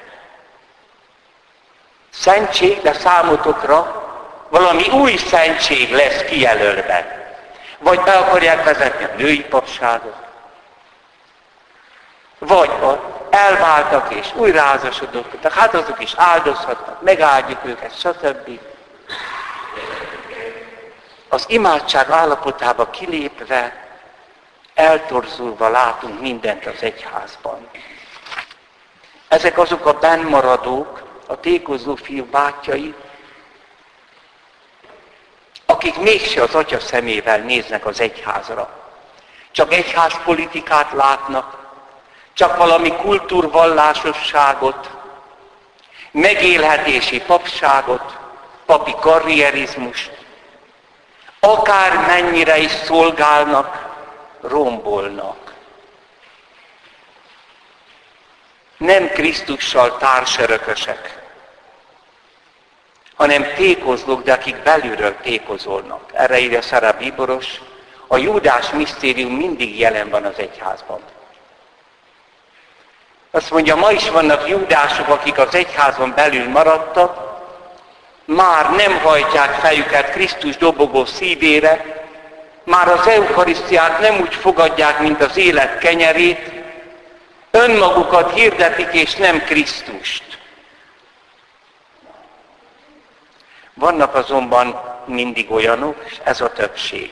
Szentség, 2.09 2.81
de 2.81 2.93
számotokra 2.93 4.09
valami 4.49 4.89
új 4.89 5.15
szentség 5.15 5.91
lesz 5.91 6.23
kijelölve. 6.23 7.29
Vagy 7.77 7.99
be 7.99 8.11
akarják 8.11 8.63
vezetni 8.63 9.03
a 9.03 9.15
női 9.17 9.43
papságot, 9.43 10.30
vagy 12.41 12.69
a 12.69 13.19
elváltak 13.29 14.13
és 14.13 14.33
újraházasodottak, 14.35 15.53
hát 15.53 15.73
azok 15.73 16.01
is 16.01 16.13
áldozhatnak, 16.15 17.01
megáldjuk 17.01 17.65
őket, 17.65 17.99
stb. 17.99 18.59
Az 21.29 21.45
imádság 21.47 22.09
állapotába 22.09 22.89
kilépve, 22.89 23.87
eltorzulva 24.73 25.69
látunk 25.69 26.19
mindent 26.19 26.65
az 26.65 26.81
egyházban. 26.81 27.69
Ezek 29.27 29.57
azok 29.57 29.85
a 29.85 29.93
bennmaradók, 29.93 31.03
a 31.27 31.39
tékozó 31.39 31.95
fiú 31.95 32.25
bátyai, 32.25 32.93
akik 35.65 35.97
mégse 35.97 36.41
az 36.41 36.55
atya 36.55 36.79
szemével 36.79 37.39
néznek 37.39 37.85
az 37.85 37.99
egyházra. 37.99 38.69
Csak 39.51 39.73
egyházpolitikát 39.73 40.91
látnak, 40.91 41.60
csak 42.33 42.57
valami 42.57 42.95
kultúrvallásosságot, 42.95 44.89
megélhetési 46.11 47.21
papságot, 47.21 48.17
papi 48.65 48.95
karrierizmust, 48.99 50.11
akár 51.39 52.07
mennyire 52.07 52.57
is 52.57 52.71
szolgálnak, 52.71 53.89
rombolnak. 54.41 55.53
Nem 58.77 59.09
Krisztussal 59.09 59.97
társörökösek, 59.97 61.21
hanem 63.15 63.53
tékozlók, 63.55 64.23
de 64.23 64.33
akik 64.33 64.55
belülről 64.55 65.15
tékozolnak. 65.15 66.09
Erre 66.13 66.39
írja 66.39 66.61
Szara 66.61 66.91
Bíboros, 66.91 67.61
a 68.07 68.17
Júdás 68.17 68.69
misztérium 68.69 69.33
mindig 69.33 69.79
jelen 69.79 70.09
van 70.09 70.23
az 70.25 70.37
egyházban. 70.37 70.99
Azt 73.31 73.51
mondja, 73.51 73.75
ma 73.75 73.91
is 73.91 74.09
vannak 74.09 74.47
júdások, 74.47 75.07
akik 75.07 75.37
az 75.37 75.55
egyházon 75.55 76.13
belül 76.15 76.49
maradtak, 76.49 77.29
már 78.25 78.71
nem 78.71 78.99
hajtják 78.99 79.59
fejüket 79.59 80.11
Krisztus 80.11 80.57
dobogó 80.57 81.05
szívére, 81.05 82.05
már 82.63 82.87
az 82.87 83.07
eukarisztiát 83.07 83.99
nem 83.99 84.19
úgy 84.19 84.35
fogadják, 84.35 84.99
mint 84.99 85.21
az 85.21 85.37
élet 85.37 85.77
kenyerét, 85.77 86.51
önmagukat 87.51 88.33
hirdetik, 88.33 88.93
és 88.93 89.15
nem 89.15 89.43
Krisztust. 89.43 90.39
Vannak 93.73 94.15
azonban 94.15 94.81
mindig 95.05 95.51
olyanok, 95.51 96.03
és 96.05 96.17
ez 96.23 96.41
a 96.41 96.51
többség, 96.51 97.11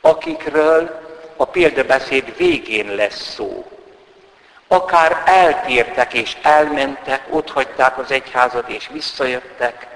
akikről 0.00 1.00
a 1.36 1.44
példabeszéd 1.44 2.36
végén 2.36 2.94
lesz 2.94 3.34
szó 3.34 3.77
akár 4.68 5.22
eltértek 5.24 6.12
és 6.12 6.36
elmentek, 6.42 7.22
ott 7.30 7.50
hagyták 7.50 7.98
az 7.98 8.10
egyházat 8.10 8.68
és 8.68 8.88
visszajöttek 8.92 9.86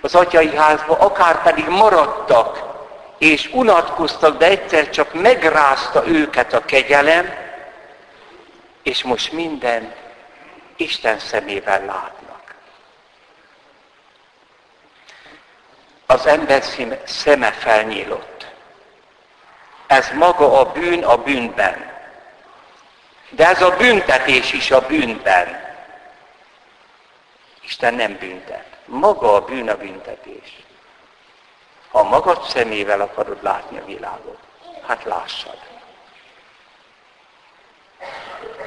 az 0.00 0.14
atyai 0.14 0.56
házba, 0.56 0.98
akár 0.98 1.42
pedig 1.42 1.68
maradtak 1.68 2.62
és 3.18 3.50
unatkoztak, 3.52 4.38
de 4.38 4.46
egyszer 4.46 4.90
csak 4.90 5.12
megrázta 5.14 6.06
őket 6.06 6.52
a 6.52 6.64
kegyelem, 6.64 7.34
és 8.82 9.02
most 9.02 9.32
minden 9.32 9.94
Isten 10.76 11.18
szemével 11.18 11.84
látnak. 11.84 12.54
Az 16.06 16.26
ember 16.26 16.62
szeme 17.04 17.50
felnyílott. 17.50 18.46
Ez 19.86 20.10
maga 20.14 20.60
a 20.60 20.72
bűn 20.72 21.04
a 21.04 21.16
bűnben. 21.16 21.87
De 23.30 23.46
ez 23.48 23.62
a 23.62 23.76
büntetés 23.76 24.52
is 24.52 24.70
a 24.70 24.80
bűnben. 24.80 25.66
Isten 27.62 27.94
nem 27.94 28.16
büntet. 28.16 28.66
Maga 28.84 29.34
a 29.34 29.44
bűn 29.44 29.68
a 29.68 29.76
büntetés. 29.76 30.56
Ha 31.90 32.02
magad 32.02 32.42
szemével 32.42 33.00
akarod 33.00 33.42
látni 33.42 33.78
a 33.78 33.84
világot, 33.84 34.38
hát 34.86 35.04
lássad. 35.04 35.58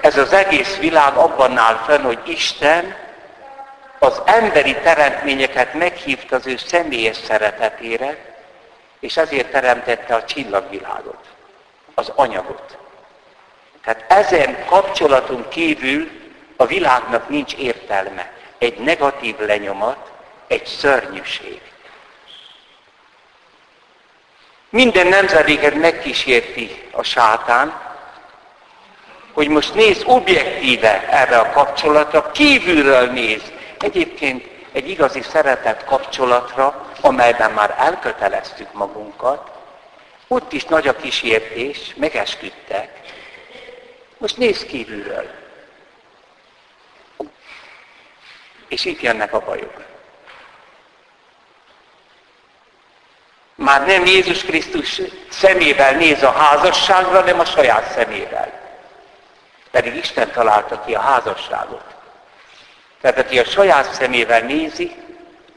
Ez 0.02 0.18
az 0.18 0.34
egész 0.34 0.78
világ 0.78 1.16
abban 1.16 1.58
áll 1.58 1.76
fenn, 1.76 2.02
hogy 2.02 2.30
Isten 2.30 2.96
az 4.00 4.22
emberi 4.26 4.76
teremtményeket 4.76 5.74
meghívta 5.74 6.36
az 6.36 6.48
ő 6.48 6.58
személyes 6.58 7.18
szeretetére, 7.18 8.36
és 9.00 9.18
ezért 9.18 9.52
teremtette 9.52 10.16
a 10.16 10.26
csillagvilágot, 10.26 11.26
az 11.94 12.12
anyagot. 12.16 12.78
Tehát 13.84 14.06
ezen 14.12 14.66
kapcsolaton 14.66 15.46
kívül 15.50 16.10
a 16.56 16.66
világnak 16.66 17.30
nincs 17.30 17.54
értelme. 17.54 18.32
Egy 18.58 18.78
negatív 18.78 19.40
lenyomat, 19.40 20.12
egy 20.48 20.66
szörnyűség. 20.66 21.62
Minden 24.70 25.08
nemzedéket 25.08 25.76
megkísérti 25.76 26.84
a 26.92 27.04
sátán, 27.04 27.82
hogy 29.34 29.48
most 29.48 29.74
néz 29.74 30.04
objektíve 30.06 31.08
erre 31.10 31.38
a 31.38 31.52
kapcsolatra, 31.52 32.32
kívülről 32.32 33.08
néz. 33.12 33.42
Egyébként 33.80 34.46
egy 34.72 34.90
igazi 34.90 35.22
szeretett 35.22 35.84
kapcsolatra, 35.84 36.88
amelyben 37.02 37.52
már 37.52 37.76
elköteleztük 37.78 38.74
magunkat, 38.74 39.52
ott 40.28 40.54
is 40.54 40.66
nagy 40.66 40.88
a 40.88 40.96
kísértés, 40.96 41.94
megesküdtek, 41.96 43.01
most 44.22 44.38
nézd 44.38 44.66
kívülről. 44.66 45.30
És 48.68 48.86
itt 48.86 49.02
jönnek 49.02 49.34
a 49.34 49.40
bajok. 49.40 49.84
Már 53.56 53.86
nem 53.86 54.06
Jézus 54.06 54.44
Krisztus 54.44 55.02
szemével 55.30 55.96
néz 55.96 56.24
a 56.24 56.32
házasságra, 56.32 57.20
hanem 57.20 57.40
a 57.40 57.46
saját 57.46 57.92
szemével. 57.92 58.60
Pedig 59.72 59.96
Isten 59.96 60.32
találta 60.32 60.82
ki 60.86 60.94
a 60.96 61.00
házasságot. 61.00 61.84
Tehát 63.02 63.18
aki 63.18 63.40
a 63.40 63.46
saját 63.46 63.94
szemével 63.94 64.42
nézi, 64.42 64.96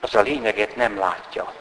az 0.00 0.14
a 0.14 0.20
lényeget 0.20 0.76
nem 0.76 0.98
látja. 0.98 1.52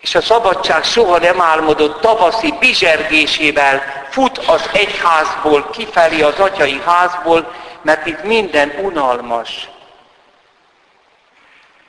És 0.00 0.14
a 0.14 0.20
szabadság 0.20 0.84
soha 0.84 1.18
nem 1.18 1.40
álmodott 1.40 2.00
tavaszi 2.00 2.54
bizsergésével 2.60 3.82
fut 4.10 4.38
az 4.38 4.70
egyházból 4.72 5.70
kifelé 5.70 6.22
az 6.22 6.38
atyai 6.38 6.80
házból, 6.80 7.52
mert 7.82 8.06
itt 8.06 8.22
minden 8.22 8.78
unalmas. 8.82 9.68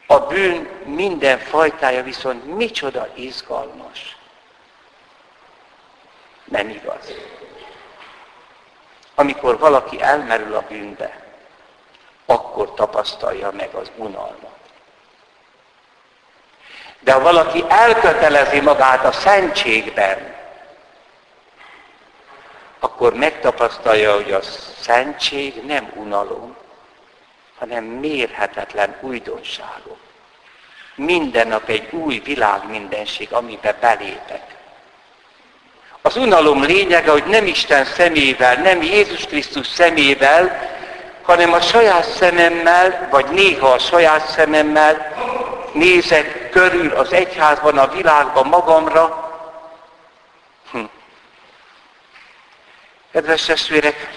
A 0.07 0.19
bűn 0.19 0.69
minden 0.85 1.39
fajtája 1.39 2.03
viszont 2.03 2.55
micsoda 2.57 3.07
izgalmas. 3.13 4.17
Nem 6.43 6.69
igaz. 6.69 7.13
Amikor 9.15 9.59
valaki 9.59 10.01
elmerül 10.01 10.55
a 10.55 10.63
bűnbe, 10.67 11.23
akkor 12.25 12.73
tapasztalja 12.73 13.51
meg 13.51 13.73
az 13.73 13.91
unalmat. 13.95 14.48
De 17.09 17.15
ha 17.15 17.21
valaki 17.21 17.63
elkötelezi 17.67 18.59
magát 18.59 19.05
a 19.05 19.11
szentségben, 19.11 20.35
akkor 22.79 23.13
megtapasztalja, 23.13 24.13
hogy 24.13 24.31
a 24.31 24.39
szentség 24.79 25.65
nem 25.65 25.91
unalom, 25.95 26.55
hanem 27.57 27.83
mérhetetlen 27.83 28.95
újdonságok. 29.01 29.97
Minden 30.95 31.47
nap 31.47 31.69
egy 31.69 31.87
új 31.91 32.19
világ 32.19 32.69
mindenség, 32.69 33.33
amiben 33.33 33.75
belépek. 33.79 34.43
Az 36.01 36.17
unalom 36.17 36.63
lényege, 36.63 37.11
hogy 37.11 37.25
nem 37.25 37.45
Isten 37.45 37.85
szemével, 37.85 38.55
nem 38.55 38.81
Jézus 38.81 39.25
Krisztus 39.25 39.67
szemével, 39.67 40.69
hanem 41.21 41.53
a 41.53 41.61
saját 41.61 42.09
szememmel, 42.09 43.07
vagy 43.11 43.25
néha 43.25 43.67
a 43.67 43.79
saját 43.79 44.27
szememmel 44.27 45.13
nézek 45.73 46.38
körül 46.49 46.91
az 46.91 47.13
egyházban, 47.13 47.77
a 47.77 47.87
világban 47.87 48.47
magamra. 48.47 49.29
Hm. 50.71 50.83
Kedves 53.11 53.45
testvérek, 53.45 54.09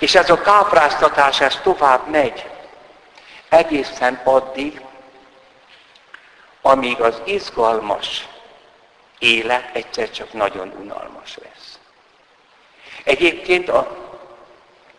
és 0.00 0.14
ez 0.14 0.30
a 0.30 0.40
kápráztatás, 0.40 1.40
ez 1.40 1.56
tovább 1.62 2.08
megy. 2.08 2.48
Egészen 3.48 4.20
addig, 4.24 4.80
amíg 6.62 7.00
az 7.00 7.20
izgalmas 7.24 8.28
élet 9.18 9.70
egyszer 9.72 10.10
csak 10.10 10.32
nagyon 10.32 10.72
unalmas 10.78 11.36
lesz. 11.42 11.78
Egyébként 13.04 13.68
a 13.68 13.96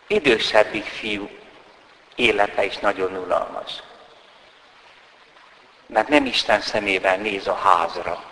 idősebbik 0.06 0.84
fiú 0.84 1.30
élete 2.14 2.64
is 2.64 2.76
nagyon 2.76 3.16
unalmas. 3.16 3.82
Mert 5.92 6.08
nem 6.08 6.26
Isten 6.26 6.60
szemével 6.60 7.16
néz 7.16 7.46
a 7.46 7.54
házra. 7.54 8.24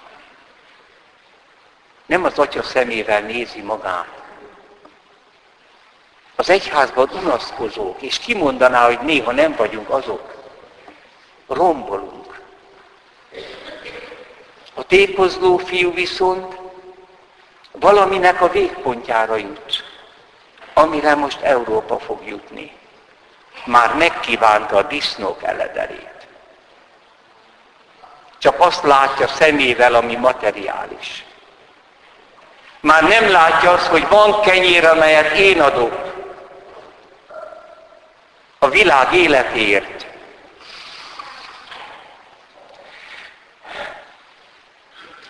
Nem 2.06 2.24
az 2.24 2.38
atya 2.38 2.62
szemével 2.62 3.20
nézi 3.20 3.60
magát. 3.60 4.22
Az 6.36 6.50
egyházban 6.50 7.10
unaszkozók, 7.12 8.02
és 8.02 8.18
kimondaná, 8.18 8.86
hogy 8.86 8.98
néha 9.00 9.32
nem 9.32 9.54
vagyunk 9.56 9.90
azok. 9.90 10.34
Rombolunk. 11.46 12.40
A 14.74 14.82
tékozló 14.82 15.56
fiú 15.56 15.92
viszont 15.92 16.56
valaminek 17.72 18.40
a 18.40 18.48
végpontjára 18.48 19.36
jut, 19.36 19.84
amire 20.74 21.14
most 21.14 21.40
Európa 21.40 21.98
fog 21.98 22.26
jutni. 22.26 22.78
Már 23.64 23.94
megkívánta 23.96 24.76
a 24.76 24.82
disznók 24.82 25.42
eledelét. 25.42 26.09
Csak 28.40 28.60
azt 28.60 28.82
látja 28.82 29.28
szemével, 29.28 29.94
ami 29.94 30.16
materiális. 30.16 31.24
Már 32.80 33.02
nem 33.02 33.30
látja 33.30 33.70
azt, 33.72 33.86
hogy 33.86 34.08
van 34.08 34.40
kenyér, 34.40 34.84
amelyet 34.84 35.36
én 35.36 35.60
adok. 35.60 35.94
A 38.58 38.68
világ 38.68 39.12
életéért. 39.14 40.06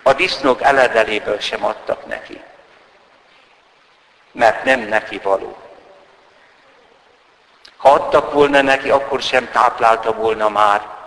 A 0.03 0.13
disznók 0.13 0.63
eledeléből 0.63 1.39
sem 1.41 1.65
adtak 1.65 2.07
neki. 2.07 2.43
Mert 4.33 4.65
nem 4.65 4.81
neki 4.81 5.19
való. 5.19 5.57
Ha 7.77 7.91
adtak 7.91 8.33
volna 8.33 8.63
neki, 8.63 8.91
akkor 8.91 9.23
sem 9.23 9.51
táplálta 9.51 10.13
volna 10.13 10.49
már, 10.49 11.00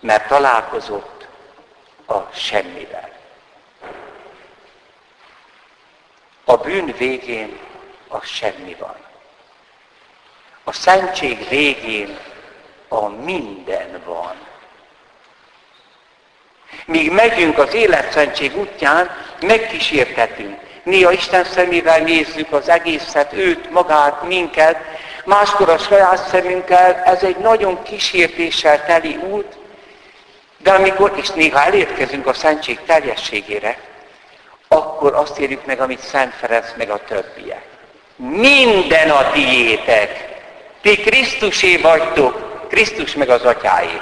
mert 0.00 0.28
találkozott 0.28 1.26
a 2.06 2.18
semmivel. 2.32 3.10
A 6.44 6.56
bűn 6.56 6.94
végén 6.98 7.58
a 8.08 8.20
semmi 8.20 8.76
van. 8.78 8.96
A 10.64 10.72
szentség 10.72 11.48
végén 11.48 12.18
a 12.88 13.08
minden 13.08 14.02
van. 14.04 14.34
Míg 16.86 17.12
megyünk 17.12 17.58
az 17.58 17.74
életszentség 17.74 18.56
útján, 18.56 19.10
megkísértetünk. 19.40 20.60
Néha 20.82 21.12
Isten 21.12 21.44
szemével 21.44 22.00
nézzük 22.00 22.52
az 22.52 22.68
egészet, 22.68 23.32
őt, 23.32 23.70
magát, 23.70 24.22
minket, 24.22 24.76
máskor 25.24 25.68
a 25.68 25.78
saját 25.78 26.28
szemünkkel, 26.28 26.94
ez 26.94 27.22
egy 27.22 27.36
nagyon 27.36 27.82
kísértéssel 27.82 28.84
teli 28.84 29.16
út, 29.16 29.56
de 30.68 30.74
amikor, 30.74 31.12
és 31.16 31.28
néha 31.28 31.64
elérkezünk 31.64 32.26
a 32.26 32.32
szentség 32.32 32.80
teljességére, 32.86 33.78
akkor 34.68 35.14
azt 35.14 35.38
érjük 35.38 35.66
meg, 35.66 35.80
amit 35.80 36.00
Szent 36.00 36.34
Ferenc 36.34 36.66
meg 36.76 36.90
a 36.90 37.04
többiek. 37.04 37.64
Minden 38.16 39.10
a 39.10 39.30
tiétek. 39.30 40.38
Ti 40.80 40.96
Krisztusé 40.96 41.76
vagytok, 41.76 42.66
Krisztus 42.68 43.14
meg 43.14 43.28
az 43.28 43.44
atyáé. 43.44 44.00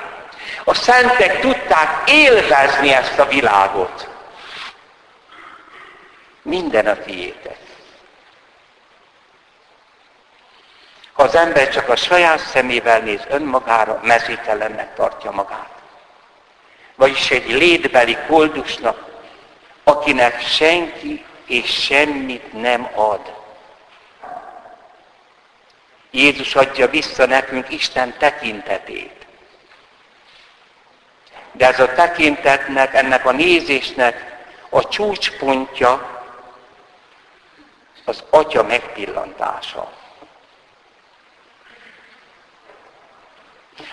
A 0.64 0.74
szentek 0.74 1.40
tudták 1.40 2.10
élvezni 2.10 2.92
ezt 2.92 3.18
a 3.18 3.26
világot. 3.26 4.08
Minden 6.42 6.86
a 6.86 6.96
tiétek. 6.96 7.58
Ha 11.12 11.22
az 11.22 11.34
ember 11.34 11.68
csak 11.68 11.88
a 11.88 11.96
saját 11.96 12.38
szemével 12.38 13.00
néz 13.00 13.22
önmagára, 13.28 14.00
mezítelennek 14.02 14.94
tartja 14.94 15.30
magát. 15.30 15.75
Vagyis 16.96 17.30
egy 17.30 17.50
létbeli 17.50 18.16
koldusnak, 18.26 19.04
akinek 19.84 20.40
senki 20.40 21.24
és 21.46 21.84
semmit 21.84 22.52
nem 22.52 22.90
ad. 22.94 23.34
Jézus 26.10 26.54
adja 26.54 26.88
vissza 26.88 27.26
nekünk 27.26 27.70
Isten 27.70 28.14
tekintetét. 28.18 29.26
De 31.52 31.66
ez 31.66 31.80
a 31.80 31.92
tekintetnek, 31.92 32.94
ennek 32.94 33.26
a 33.26 33.32
nézésnek 33.32 34.36
a 34.68 34.88
csúcspontja 34.88 36.22
az 38.04 38.24
Atya 38.30 38.62
megpillantása. 38.62 39.92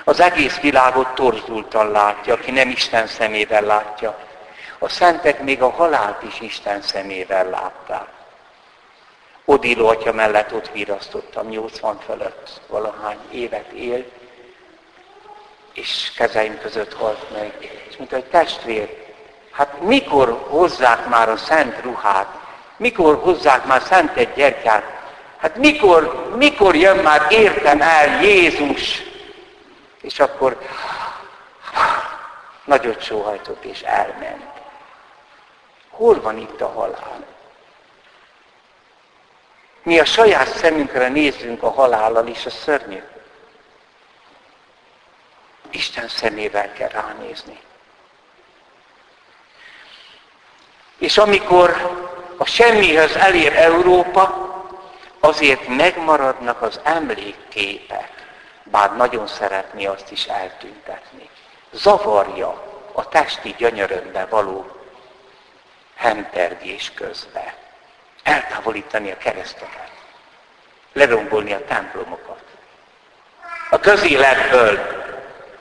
Az 0.04 0.20
egész 0.20 0.60
világot 0.60 1.08
torzultan 1.08 1.92
látja, 1.92 2.34
aki 2.34 2.52
nem 2.52 2.70
Isten 2.70 3.08
szemével 3.08 3.64
látja. 3.64 4.18
A 4.80 4.90
szentek 4.90 5.42
még 5.42 5.62
a 5.62 5.70
halált 5.70 6.24
is 6.24 6.40
Isten 6.40 6.82
szemével 6.82 7.50
látták. 7.50 8.08
Odiló 9.46 9.88
atya 9.88 10.14
mellett 10.14 10.54
ott 10.54 10.70
virasztottam, 10.72 11.48
80 11.48 12.00
fölött 12.06 12.62
valahány 12.68 13.18
évet 13.32 13.72
él, 13.72 14.06
és 15.74 16.12
kezeim 16.16 16.60
között 16.60 16.94
halt 16.94 17.32
meg. 17.32 17.54
És 17.90 17.98
mondta, 17.98 18.16
hogy 18.16 18.26
testvér, 18.26 19.04
hát 19.52 19.82
mikor 19.82 20.46
hozzák 20.50 21.08
már 21.08 21.30
a 21.30 21.38
szent 21.38 21.82
ruhát? 21.82 22.28
Mikor 22.78 23.20
hozzák 23.22 23.66
már 23.66 23.82
szent 23.82 24.18
egy 24.18 24.34
gyertyát? 24.34 24.84
Hát 25.38 25.58
mikor, 25.58 26.30
mikor 26.36 26.76
jön 26.76 26.98
már 26.98 27.26
értem 27.30 27.82
el 27.82 28.22
Jézus? 28.22 29.13
És 30.04 30.20
akkor 30.20 30.58
nagyot 32.66 33.02
sóhajtott 33.02 33.64
és 33.64 33.82
elment. 33.82 34.52
Hol 35.90 36.22
van 36.22 36.38
itt 36.38 36.62
a 36.62 36.72
halál? 36.72 37.26
Mi 39.84 40.00
a 40.00 40.06
saját 40.06 40.48
szemünkre 40.48 41.08
nézzünk 41.08 41.64
a 41.64 41.72
halállal, 41.72 42.28
és 42.28 42.46
a 42.46 42.50
szörnyű. 42.50 43.04
Isten 45.70 46.08
szemével 46.08 46.74
kell 46.74 46.90
ránézni. 46.90 47.60
És 50.98 51.18
amikor 51.18 51.92
a 52.38 52.46
semmihez 52.46 53.16
elér 53.16 53.54
Európa, 53.56 54.52
azért 55.20 55.68
megmaradnak 55.68 56.62
az 56.62 56.80
emlékképek, 56.84 58.23
bár 58.74 58.96
nagyon 58.96 59.28
szeretné 59.28 59.86
azt 59.86 60.12
is 60.12 60.26
eltüntetni. 60.26 61.30
Zavarja 61.72 62.64
a 62.92 63.08
testi 63.10 63.56
gyönyörömbe 63.58 64.26
való 64.26 64.66
hempergés 65.96 66.92
közben. 66.96 67.54
Eltávolítani 68.24 69.12
a 69.12 69.18
kereszteket. 69.18 69.92
Lerombolni 70.94 71.54
a 71.54 71.66
templomokat. 71.66 72.44
A 73.70 73.80
közéletből 73.80 74.80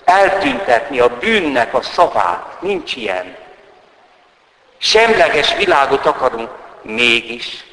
eltüntetni 0.04 0.98
a 1.00 1.16
bűnnek 1.18 1.74
a 1.74 1.82
szavát. 1.82 2.60
Nincs 2.60 2.96
ilyen. 2.96 3.36
Semleges 4.78 5.54
világot 5.54 6.06
akarunk, 6.06 6.50
mégis 6.82 7.64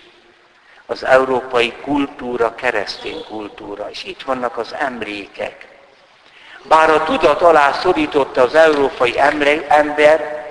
az 0.89 1.06
európai 1.06 1.73
kultúra, 1.82 2.56
keresztény 2.56 3.23
kultúra, 3.30 3.89
és 3.89 4.04
itt 4.04 4.21
vannak 4.21 4.58
az 4.58 4.75
emlékek. 4.80 5.67
Bár 6.63 6.89
a 6.89 7.04
tudat 7.04 7.41
alá 7.41 7.71
szorította 7.71 8.41
az 8.41 8.56
európai 8.56 9.19
ember, 9.67 10.47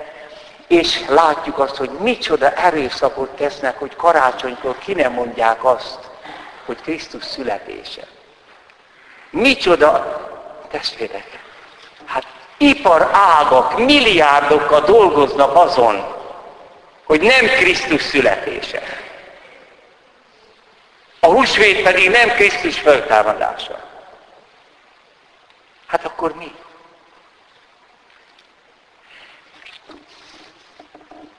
és 0.67 1.05
látjuk 1.07 1.59
azt, 1.59 1.75
hogy 1.75 1.89
micsoda 1.89 2.53
erőszakot 2.53 3.29
tesznek, 3.29 3.79
hogy 3.79 3.95
karácsonykor 3.95 4.77
ki 4.77 4.93
nem 4.93 5.11
mondják 5.11 5.65
azt, 5.65 5.99
hogy 6.65 6.81
Krisztus 6.81 7.23
születése. 7.23 8.01
Micsoda, 9.29 10.19
testvérek, 10.71 11.39
hát 12.05 12.25
iparágak, 12.57 13.77
milliárdokkal 13.77 14.81
dolgoznak 14.81 15.55
azon, 15.55 16.05
hogy 17.05 17.21
nem 17.21 17.45
Krisztus 17.45 18.01
születése. 18.01 18.81
A 21.19 21.27
húsvét 21.27 21.83
pedig 21.83 22.09
nem 22.09 22.29
Krisztus 22.29 22.79
föltámadása. 22.79 23.87
Hát 25.87 26.05
akkor 26.05 26.35
mi? 26.35 26.55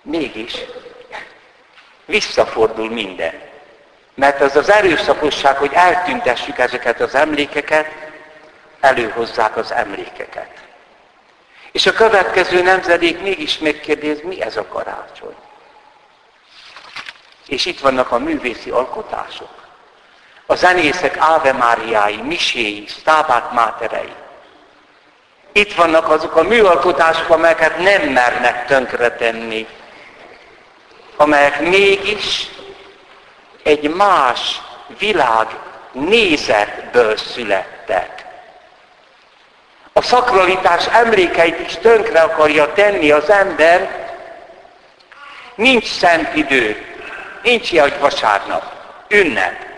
Mégis 0.02 0.54
visszafordul 2.04 2.90
minden. 2.90 3.40
Mert 4.14 4.40
az 4.40 4.56
az 4.56 4.70
erőszakosság, 4.70 5.56
hogy 5.56 5.72
eltüntessük 5.72 6.58
ezeket 6.58 7.00
az 7.00 7.14
emlékeket, 7.14 7.86
előhozzák 8.80 9.56
az 9.56 9.72
emlékeket. 9.72 10.50
És 11.72 11.86
a 11.86 11.92
következő 11.92 12.62
nemzedék 12.62 13.20
mégis 13.20 13.58
megkérdez, 13.58 14.22
mi 14.22 14.42
ez 14.42 14.56
a 14.56 14.66
karácsony? 14.66 15.34
És 17.46 17.66
itt 17.66 17.80
vannak 17.80 18.10
a 18.10 18.18
művészi 18.18 18.70
alkotások. 18.70 19.59
A 20.50 20.54
zenészek 20.54 21.16
Áve 21.18 21.52
Máriái, 21.52 22.16
miséi, 22.16 22.84
Stábák 22.88 23.52
máterei. 23.52 24.12
Itt 25.52 25.74
vannak 25.74 26.08
azok 26.08 26.36
a 26.36 26.42
műalkotások, 26.42 27.30
amelyeket 27.30 27.78
nem 27.78 28.02
mernek 28.02 28.66
tönkretenni, 28.66 29.66
amelyek 31.16 31.60
mégis 31.60 32.48
egy 33.62 33.94
más 33.94 34.60
világ 34.98 35.46
nézetből 35.92 37.16
születtek. 37.16 38.24
A 39.92 40.02
szakralitás 40.02 40.86
emlékeit 40.86 41.60
is 41.60 41.74
tönkre 41.74 42.20
akarja 42.20 42.72
tenni 42.72 43.10
az 43.10 43.30
ember, 43.30 44.08
nincs 45.54 45.86
szent 45.86 46.34
idő, 46.34 46.84
nincs 47.42 47.72
ilyen, 47.72 47.90
hogy 47.90 48.00
vasárnap, 48.00 48.64
ünnep. 49.08 49.69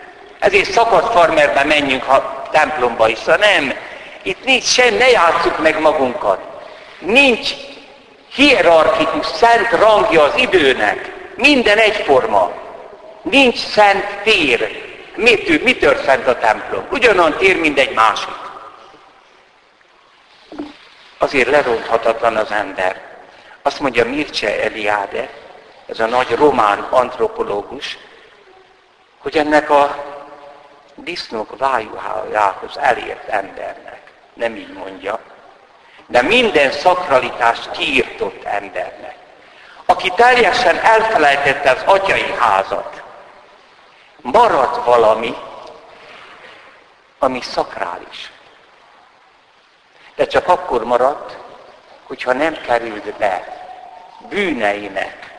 Ezért 0.43 0.71
szakadt 0.71 1.13
farmerbe 1.13 1.63
menjünk, 1.63 2.03
ha 2.03 2.47
templomba 2.51 3.07
is. 3.07 3.17
Szóval 3.17 3.35
nem, 3.37 3.73
itt 4.21 4.43
nincs 4.43 4.63
sem, 4.63 4.93
ne 4.93 5.09
játsszuk 5.09 5.59
meg 5.59 5.79
magunkat. 5.79 6.39
Nincs 6.99 7.49
hierarchikus, 8.33 9.25
szent 9.25 9.69
rangja 9.69 10.23
az 10.23 10.33
időnek. 10.35 11.11
Minden 11.35 11.77
egyforma. 11.77 12.51
Nincs 13.21 13.57
szent 13.57 14.05
tér. 14.23 14.81
Mitől, 15.15 15.59
mitől 15.63 15.95
szent 16.05 16.27
a 16.27 16.37
templom? 16.37 16.87
Ugyanon 16.91 17.37
tér, 17.37 17.59
mint 17.59 17.79
egy 17.79 17.93
másik. 17.93 18.35
Azért 21.17 21.49
leronthatatlan 21.49 22.35
az 22.35 22.51
ember. 22.51 23.01
Azt 23.61 23.79
mondja 23.79 24.05
Mircea 24.05 24.61
Eliade, 24.61 25.29
ez 25.85 25.99
a 25.99 26.05
nagy 26.05 26.35
román 26.35 26.87
antropológus, 26.89 27.97
hogy 29.17 29.37
ennek 29.37 29.69
a 29.69 30.11
disznók 31.03 31.57
vájuhájához 31.57 32.77
elért 32.77 33.27
embernek, 33.27 34.11
nem 34.33 34.55
így 34.55 34.73
mondja, 34.73 35.19
de 36.07 36.21
minden 36.21 36.71
szakralitást 36.71 37.71
kiirtott 37.71 38.43
embernek, 38.43 39.15
aki 39.85 40.09
teljesen 40.09 40.77
elfelejtette 40.77 41.71
az 41.71 41.81
atyai 41.85 42.33
házat, 42.39 43.01
maradt 44.21 44.85
valami, 44.85 45.35
ami 47.19 47.41
szakrális. 47.41 48.31
De 50.15 50.27
csak 50.27 50.47
akkor 50.47 50.83
maradt, 50.83 51.37
hogyha 52.03 52.33
nem 52.33 52.53
került 52.61 53.13
be 53.13 53.61
bűneinek 54.29 55.33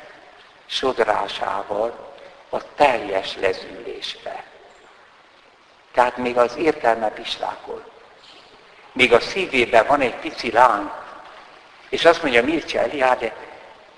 sodrásával 0.66 2.12
a 2.50 2.74
teljes 2.74 3.36
lezülésbe. 3.36 4.44
Tehát 5.94 6.16
még 6.16 6.38
az 6.38 6.56
értelme 6.56 7.08
pislákol. 7.08 7.84
Még 8.92 9.12
a 9.12 9.20
szívében 9.20 9.86
van 9.86 10.00
egy 10.00 10.14
pici 10.14 10.50
láng, 10.50 10.90
és 11.88 12.04
azt 12.04 12.22
mondja 12.22 12.44
Mircea 12.44 12.80
Eliade, 12.80 13.36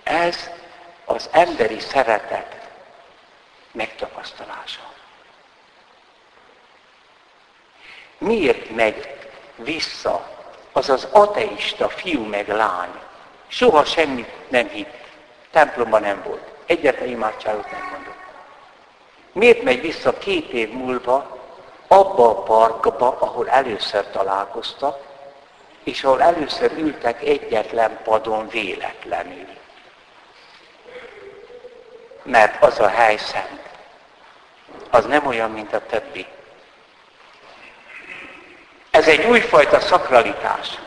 ez 0.02 0.50
az 1.04 1.28
emberi 1.32 1.80
szeretet 1.80 2.68
megtapasztalása. 3.72 4.92
Miért 8.18 8.70
megy 8.70 9.16
vissza 9.56 10.30
az 10.72 10.88
az 10.90 11.08
ateista 11.10 11.88
fiú 11.88 12.24
meg 12.24 12.48
lány? 12.48 13.00
Soha 13.46 13.84
semmit 13.84 14.50
nem 14.50 14.68
hitt, 14.68 14.94
templomban 15.50 16.00
nem 16.00 16.22
volt, 16.22 16.48
egyetlen 16.66 17.08
imádságot 17.08 17.70
nem 17.70 17.88
mondott. 17.90 18.24
Miért 19.32 19.62
megy 19.62 19.80
vissza 19.80 20.18
két 20.18 20.50
év 20.50 20.70
múlva 20.72 21.35
abba 21.88 22.28
a 22.28 22.42
parkba, 22.42 23.16
ahol 23.18 23.48
először 23.48 24.04
találkoztak, 24.10 24.98
és 25.84 26.04
ahol 26.04 26.22
először 26.22 26.72
ültek 26.78 27.22
egyetlen 27.22 27.98
padon 28.04 28.48
véletlenül. 28.48 29.46
Mert 32.22 32.62
az 32.62 32.80
a 32.80 32.88
hely 32.88 33.16
szent. 33.16 33.60
Az 34.90 35.04
nem 35.04 35.26
olyan, 35.26 35.50
mint 35.50 35.72
a 35.72 35.86
többi. 35.86 36.26
Ez 38.90 39.08
egy 39.08 39.24
újfajta 39.24 39.80
szakralitás. 39.80 40.78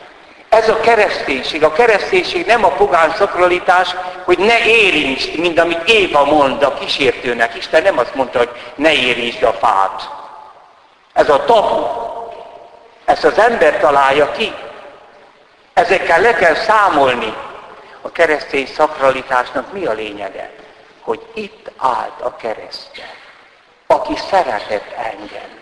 Ez 0.48 0.68
a 0.68 0.80
kereszténység. 0.80 1.64
A 1.64 1.72
kereszténység 1.72 2.46
nem 2.46 2.64
a 2.64 2.68
pogán 2.68 3.10
szakralitás, 3.10 3.94
hogy 4.24 4.38
ne 4.38 4.66
érintsd, 4.66 5.38
mint 5.38 5.58
amit 5.58 5.88
Éva 5.88 6.24
mond 6.24 6.62
a 6.62 6.74
kísértőnek. 6.74 7.54
Isten 7.54 7.82
nem 7.82 7.98
azt 7.98 8.14
mondta, 8.14 8.38
hogy 8.38 8.50
ne 8.74 8.92
érintsd 8.92 9.42
a 9.42 9.52
fát. 9.52 10.10
Ez 11.20 11.28
a 11.28 11.44
tabu. 11.44 11.86
Ezt 13.04 13.24
az 13.24 13.38
ember 13.38 13.78
találja 13.78 14.30
ki. 14.30 14.54
Ezekkel 15.72 16.20
le 16.20 16.34
kell 16.34 16.54
számolni. 16.54 17.34
A 18.00 18.12
keresztény 18.12 18.66
szakralitásnak 18.66 19.72
mi 19.72 19.86
a 19.86 19.92
lényege? 19.92 20.50
Hogy 21.00 21.26
itt 21.34 21.70
állt 21.76 22.20
a 22.20 22.36
keresztje, 22.36 23.04
aki 23.86 24.16
szeretett 24.30 24.92
engem. 24.92 25.58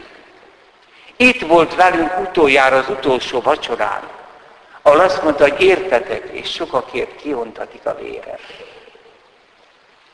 Itt 1.17 1.41
volt 1.41 1.75
velünk 1.75 2.19
utoljára 2.19 2.77
az 2.77 2.89
utolsó 2.89 3.41
vacsorán, 3.41 4.03
ahol 4.83 5.01
azt 5.01 5.23
mondta, 5.23 5.43
hogy 5.43 5.61
értetek, 5.61 6.29
és 6.31 6.53
sokakért 6.53 7.17
kiontatik 7.17 7.87
a 7.87 7.95
vére. 7.95 8.39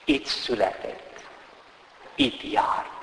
Itt 0.05 0.27
született, 0.27 1.21
itt 2.15 2.53
járt. 2.53 2.94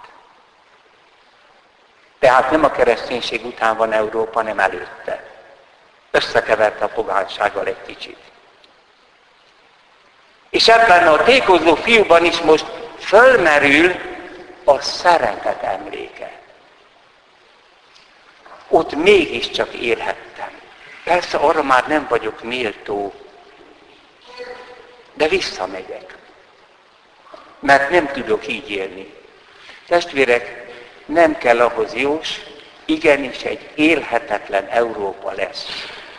Tehát 2.21 2.51
nem 2.51 2.63
a 2.63 2.71
kereszténység 2.71 3.45
után 3.45 3.77
van 3.77 3.91
Európa, 3.91 4.41
nem 4.41 4.59
előtte. 4.59 5.23
Összekeverte 6.11 6.83
a 6.83 6.87
pogánysággal 6.87 7.65
egy 7.65 7.81
kicsit. 7.85 8.17
És 10.49 10.67
ebben 10.67 11.07
a 11.07 11.23
tékozó 11.23 11.75
fiúban 11.75 12.25
is 12.25 12.39
most 12.39 12.65
fölmerül 12.99 13.95
a 14.63 14.81
szeretet 14.81 15.63
emléke. 15.63 16.39
Ott 18.67 18.95
mégiscsak 18.95 19.73
élhettem. 19.73 20.51
Persze 21.03 21.37
arra 21.37 21.63
már 21.63 21.87
nem 21.87 22.05
vagyok 22.09 22.43
méltó, 22.43 23.13
de 25.13 25.27
visszamegyek. 25.27 26.15
Mert 27.59 27.89
nem 27.89 28.07
tudok 28.07 28.47
így 28.47 28.69
élni. 28.69 29.13
Testvérek, 29.87 30.60
nem 31.11 31.37
kell 31.37 31.61
ahhoz 31.61 31.93
Jós, 31.93 32.39
igenis 32.85 33.41
egy 33.43 33.69
élhetetlen 33.75 34.67
Európa 34.67 35.31
lesz. 35.31 35.65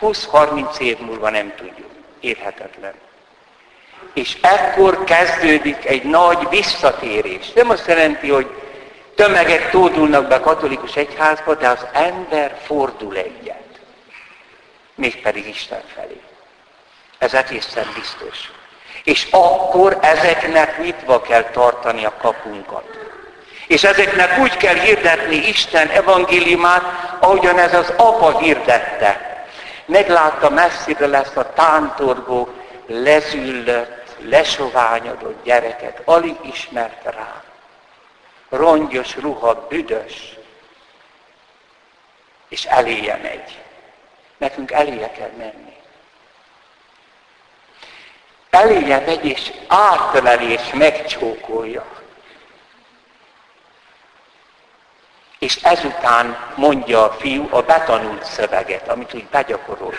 20-30 0.01 0.79
év 0.79 0.97
múlva 0.99 1.29
nem 1.29 1.53
tudjuk. 1.55 1.91
Élhetetlen. 2.19 2.93
És 4.13 4.37
ekkor 4.41 5.03
kezdődik 5.03 5.85
egy 5.85 6.03
nagy 6.03 6.49
visszatérés. 6.49 7.51
Nem 7.53 7.69
azt 7.69 7.87
jelenti, 7.87 8.29
hogy 8.29 8.47
tömegek 9.15 9.69
tódulnak 9.69 10.27
be 10.27 10.35
a 10.35 10.39
katolikus 10.39 10.95
egyházba, 10.95 11.55
de 11.55 11.67
az 11.67 11.85
ember 11.93 12.59
fordul 12.63 13.17
egyet. 13.17 13.79
Mégpedig 14.95 15.47
Isten 15.47 15.81
felé. 15.95 16.21
Ez 17.17 17.33
egészen 17.33 17.87
biztos. 17.95 18.51
És 19.03 19.27
akkor 19.31 19.97
ezeknek 20.01 20.83
nyitva 20.83 21.21
kell 21.21 21.43
tartani 21.43 22.05
a 22.05 22.13
kapunkat. 22.17 23.02
És 23.67 23.83
ezeknek 23.83 24.39
úgy 24.39 24.57
kell 24.57 24.75
hirdetni 24.75 25.35
Isten 25.35 25.87
evangéliumát, 25.87 26.83
ahogyan 27.19 27.59
ez 27.59 27.73
az 27.73 27.93
apa 27.97 28.39
hirdette. 28.39 29.45
Meglátta 29.85 30.49
messzire 30.49 31.05
lesz 31.07 31.35
a 31.35 31.53
tántorgó, 31.53 32.49
lezüllött, 32.87 34.15
lesoványodott 34.19 35.43
gyereket, 35.43 36.01
alig 36.05 36.35
ismert 36.41 37.03
rá. 37.03 37.43
Rongyos 38.49 39.17
ruha, 39.17 39.67
büdös, 39.67 40.33
és 42.49 42.65
eléje 42.65 43.19
megy. 43.21 43.61
Nekünk 44.37 44.71
eléje 44.71 45.11
kell 45.11 45.31
menni. 45.37 45.75
Eléje 48.49 49.03
megy, 49.05 49.25
és 49.25 49.51
átöleli, 49.67 50.51
és 50.51 50.73
megcsókolja. 50.73 52.02
És 55.43 55.59
ezután 55.63 56.37
mondja 56.55 57.03
a 57.03 57.11
fiú 57.11 57.47
a 57.49 57.61
betanult 57.61 58.23
szöveget, 58.23 58.89
amit 58.89 59.13
úgy 59.13 59.25
begyakorol. 59.25 59.93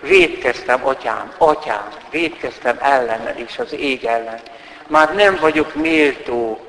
Védkeztem, 0.00 0.86
atyám, 0.86 1.32
atyám, 1.38 1.88
védkeztem 2.10 2.78
ellened 2.80 3.38
és 3.38 3.58
az 3.58 3.72
ég 3.72 4.04
ellen. 4.04 4.40
Már 4.86 5.14
nem 5.14 5.36
vagyok 5.40 5.74
méltó, 5.74 6.66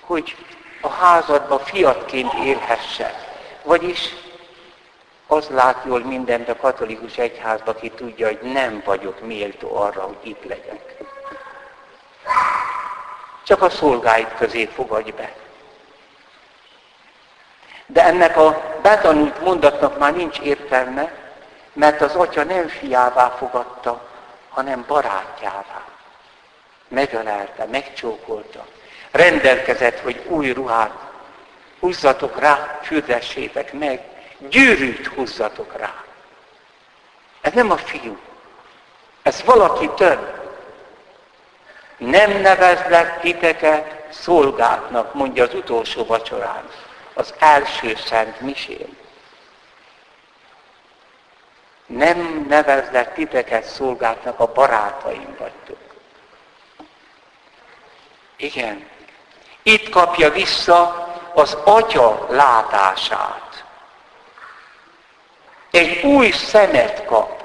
hogy 0.00 0.36
a 0.80 0.88
házadba 0.88 1.58
fiatként 1.58 2.32
élhessek. 2.44 3.14
Vagyis 3.62 4.14
az 5.26 5.48
lát 5.48 5.82
jól 5.86 6.00
mindent 6.00 6.48
a 6.48 6.56
katolikus 6.56 7.16
egyházba, 7.16 7.70
aki 7.70 7.90
tudja, 7.90 8.26
hogy 8.26 8.40
nem 8.52 8.82
vagyok 8.84 9.26
méltó 9.26 9.76
arra, 9.76 10.00
hogy 10.00 10.18
itt 10.22 10.44
legyek. 10.44 10.96
Csak 13.42 13.62
a 13.62 13.70
szolgáid 13.70 14.28
közé 14.38 14.64
fogadj 14.64 15.10
be. 15.10 15.44
De 17.86 18.04
ennek 18.04 18.36
a 18.36 18.78
betanult 18.82 19.40
mondatnak 19.40 19.98
már 19.98 20.14
nincs 20.14 20.38
értelme, 20.38 21.12
Mert 21.72 22.00
az 22.00 22.14
atya 22.14 22.44
nem 22.44 22.68
fiává 22.68 23.28
fogadta, 23.38 24.08
hanem 24.48 24.84
barátjává. 24.86 25.82
Megölelte, 26.88 27.64
megcsókolta. 27.64 28.66
Rendelkezett, 29.10 30.00
hogy 30.00 30.24
új 30.28 30.52
ruhát 30.52 30.92
húzzatok 31.80 32.38
rá, 32.38 32.78
fürdessétek 32.82 33.72
meg, 33.72 34.02
gyűrűt 34.38 35.06
húzzatok 35.06 35.76
rá. 35.76 35.94
Ez 37.40 37.52
nem 37.52 37.70
a 37.70 37.76
fiú. 37.76 38.18
Ez 39.22 39.42
valaki 39.44 39.90
több. 39.96 40.44
Nem 41.96 42.40
nevezlek 42.40 43.20
titeket 43.20 44.04
szolgáknak, 44.10 45.14
mondja 45.14 45.44
az 45.44 45.54
utolsó 45.54 46.04
vacsorán, 46.04 46.70
az 47.16 47.34
első 47.38 47.96
misén. 48.40 48.96
Nem 51.86 52.46
nevezlek 52.48 53.14
titeket 53.14 53.64
szolgáknak, 53.64 54.40
a 54.40 54.52
barátaim 54.52 55.36
vagytok. 55.38 55.78
Igen. 58.36 58.88
Itt 59.62 59.88
kapja 59.88 60.30
vissza 60.30 61.06
az 61.34 61.56
atya 61.64 62.26
látását. 62.30 63.64
Egy 65.70 66.04
új 66.04 66.30
szemet 66.30 67.04
kap. 67.04 67.44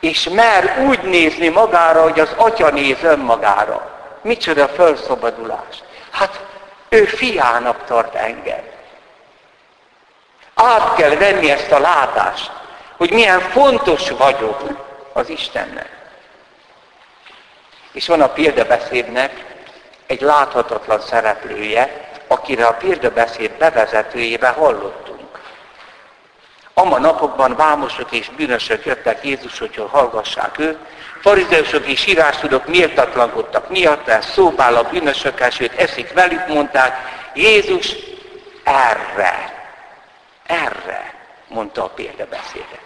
És 0.00 0.28
mer 0.28 0.84
úgy 0.86 1.02
nézni 1.02 1.48
magára, 1.48 2.02
hogy 2.02 2.20
az 2.20 2.32
atya 2.36 2.70
néz 2.70 3.02
önmagára. 3.02 3.92
Micsoda 4.22 4.68
felszabadulás. 4.68 5.82
Hát 6.10 6.53
ő 6.94 7.04
fiának 7.04 7.84
tart 7.84 8.14
engem. 8.14 8.62
Át 10.54 10.94
kell 10.94 11.14
venni 11.16 11.50
ezt 11.50 11.70
a 11.70 11.78
látást, 11.78 12.50
hogy 12.96 13.12
milyen 13.12 13.40
fontos 13.40 14.10
vagyok 14.10 14.62
az 15.12 15.28
Istennek. 15.28 15.88
És 17.92 18.06
van 18.06 18.20
a 18.20 18.28
példabeszédnek 18.28 19.44
egy 20.06 20.20
láthatatlan 20.20 21.00
szereplője, 21.00 22.10
akire 22.26 22.66
a 22.66 22.74
példabeszéd 22.74 23.50
bevezetőjébe 23.50 24.48
hallottunk. 24.48 25.40
Ama 26.74 26.98
napokban 26.98 27.56
vámosok 27.56 28.12
és 28.12 28.28
bűnösök 28.28 28.84
jöttek 28.84 29.24
Jézushoz, 29.24 29.70
hallgassák 29.90 30.58
őt, 30.58 30.78
farizeusok 31.24 31.86
és 31.86 32.06
írástudók 32.06 32.66
méltatlankodtak 32.66 33.68
miatt, 33.68 34.08
ez 34.08 34.26
szóbál 34.26 34.76
a 34.76 34.82
bűnösökkel, 34.82 35.50
sőt 35.50 35.72
eszik 35.72 36.12
velük, 36.12 36.46
mondták, 36.46 36.96
Jézus 37.34 37.96
erre, 38.64 39.64
erre 40.46 41.14
mondta 41.48 41.84
a 41.84 41.88
példabeszédet. 41.88 42.80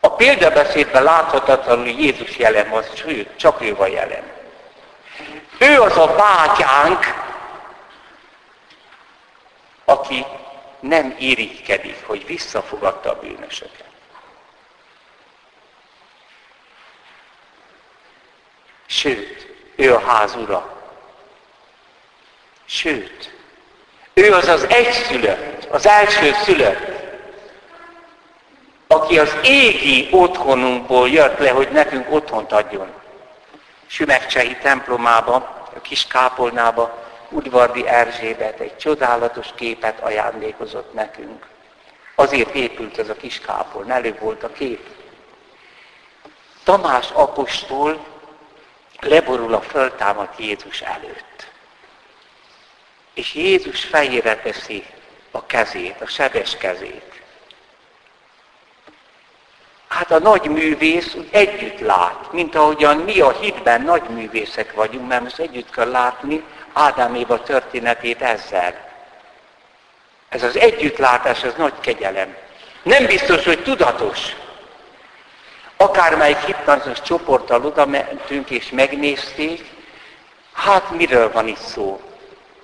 A 0.00 0.10
példabeszédben 0.10 1.02
láthatatlanul 1.02 1.88
Jézus 1.88 2.36
jelen 2.36 2.68
van, 2.68 2.82
sőt, 2.94 3.36
csak 3.36 3.60
ő 3.60 3.74
van 3.74 3.88
jelen. 3.88 4.22
Ő 5.58 5.80
az 5.80 5.96
a 5.96 6.06
bátyánk, 6.06 7.04
aki 9.84 10.24
nem 10.80 11.14
irigykedik, 11.18 12.06
hogy 12.06 12.26
visszafogadta 12.26 13.10
a 13.10 13.18
bűnösöket. 13.20 13.91
Sőt, 18.92 19.46
ő 19.76 19.94
a 19.94 20.00
ház 20.00 20.34
ura. 20.34 20.76
Sőt, 22.64 23.34
ő 24.14 24.32
az 24.32 24.48
az 24.48 24.66
egyszülött, 24.68 25.64
az 25.64 25.86
első 25.86 26.32
szülött, 26.44 27.00
aki 28.86 29.18
az 29.18 29.36
égi 29.42 30.08
otthonunkból 30.10 31.08
jött 31.08 31.38
le, 31.38 31.50
hogy 31.50 31.68
nekünk 31.68 32.10
otthont 32.10 32.52
adjon. 32.52 32.92
Sümegcsehi 33.86 34.56
templomába, 34.56 35.34
a 35.76 35.80
kis 35.80 36.06
kápolnába 36.06 37.04
Udvardi 37.28 37.86
Erzsébet 37.86 38.60
egy 38.60 38.76
csodálatos 38.76 39.48
képet 39.54 40.00
ajándékozott 40.00 40.94
nekünk. 40.94 41.46
Azért 42.14 42.54
épült 42.54 42.98
ez 42.98 43.08
a 43.08 43.14
kis 43.14 43.40
kápolna, 43.40 43.94
előbb 43.94 44.18
volt 44.18 44.42
a 44.42 44.52
kép. 44.52 44.86
Tamás 46.64 47.10
apostol 47.12 48.11
leborul 49.04 49.54
a 49.54 49.60
föltámadt 49.60 50.38
Jézus 50.38 50.80
előtt. 50.80 51.50
És 53.14 53.34
Jézus 53.34 53.84
fejére 53.84 54.36
teszi 54.36 54.84
a 55.30 55.46
kezét, 55.46 56.00
a 56.00 56.06
sebes 56.06 56.56
kezét. 56.56 57.22
Hát 59.88 60.10
a 60.10 60.18
nagy 60.18 60.44
művész 60.44 61.14
úgy 61.14 61.28
együtt 61.30 61.78
lát, 61.78 62.32
mint 62.32 62.54
ahogyan 62.54 62.96
mi 62.96 63.20
a 63.20 63.30
hitben 63.30 63.82
nagy 63.82 64.08
művészek 64.08 64.72
vagyunk, 64.72 65.08
mert 65.08 65.22
most 65.22 65.38
együtt 65.38 65.70
kell 65.70 65.90
látni 65.90 66.44
Ádám 66.72 67.14
Éva 67.14 67.42
történetét 67.42 68.22
ezzel. 68.22 68.90
Ez 70.28 70.42
az 70.42 70.56
együttlátás, 70.56 71.42
ez 71.42 71.54
nagy 71.56 71.80
kegyelem. 71.80 72.36
Nem 72.82 73.06
biztos, 73.06 73.44
hogy 73.44 73.62
tudatos. 73.62 74.36
Akármelyik 75.82 76.38
hipnozos 76.38 77.00
csoporttal 77.00 77.64
oda 77.64 77.86
mentünk 77.86 78.50
és 78.50 78.70
megnézték, 78.70 79.70
hát 80.52 80.90
miről 80.90 81.32
van 81.32 81.46
itt 81.46 81.58
szó? 81.58 82.00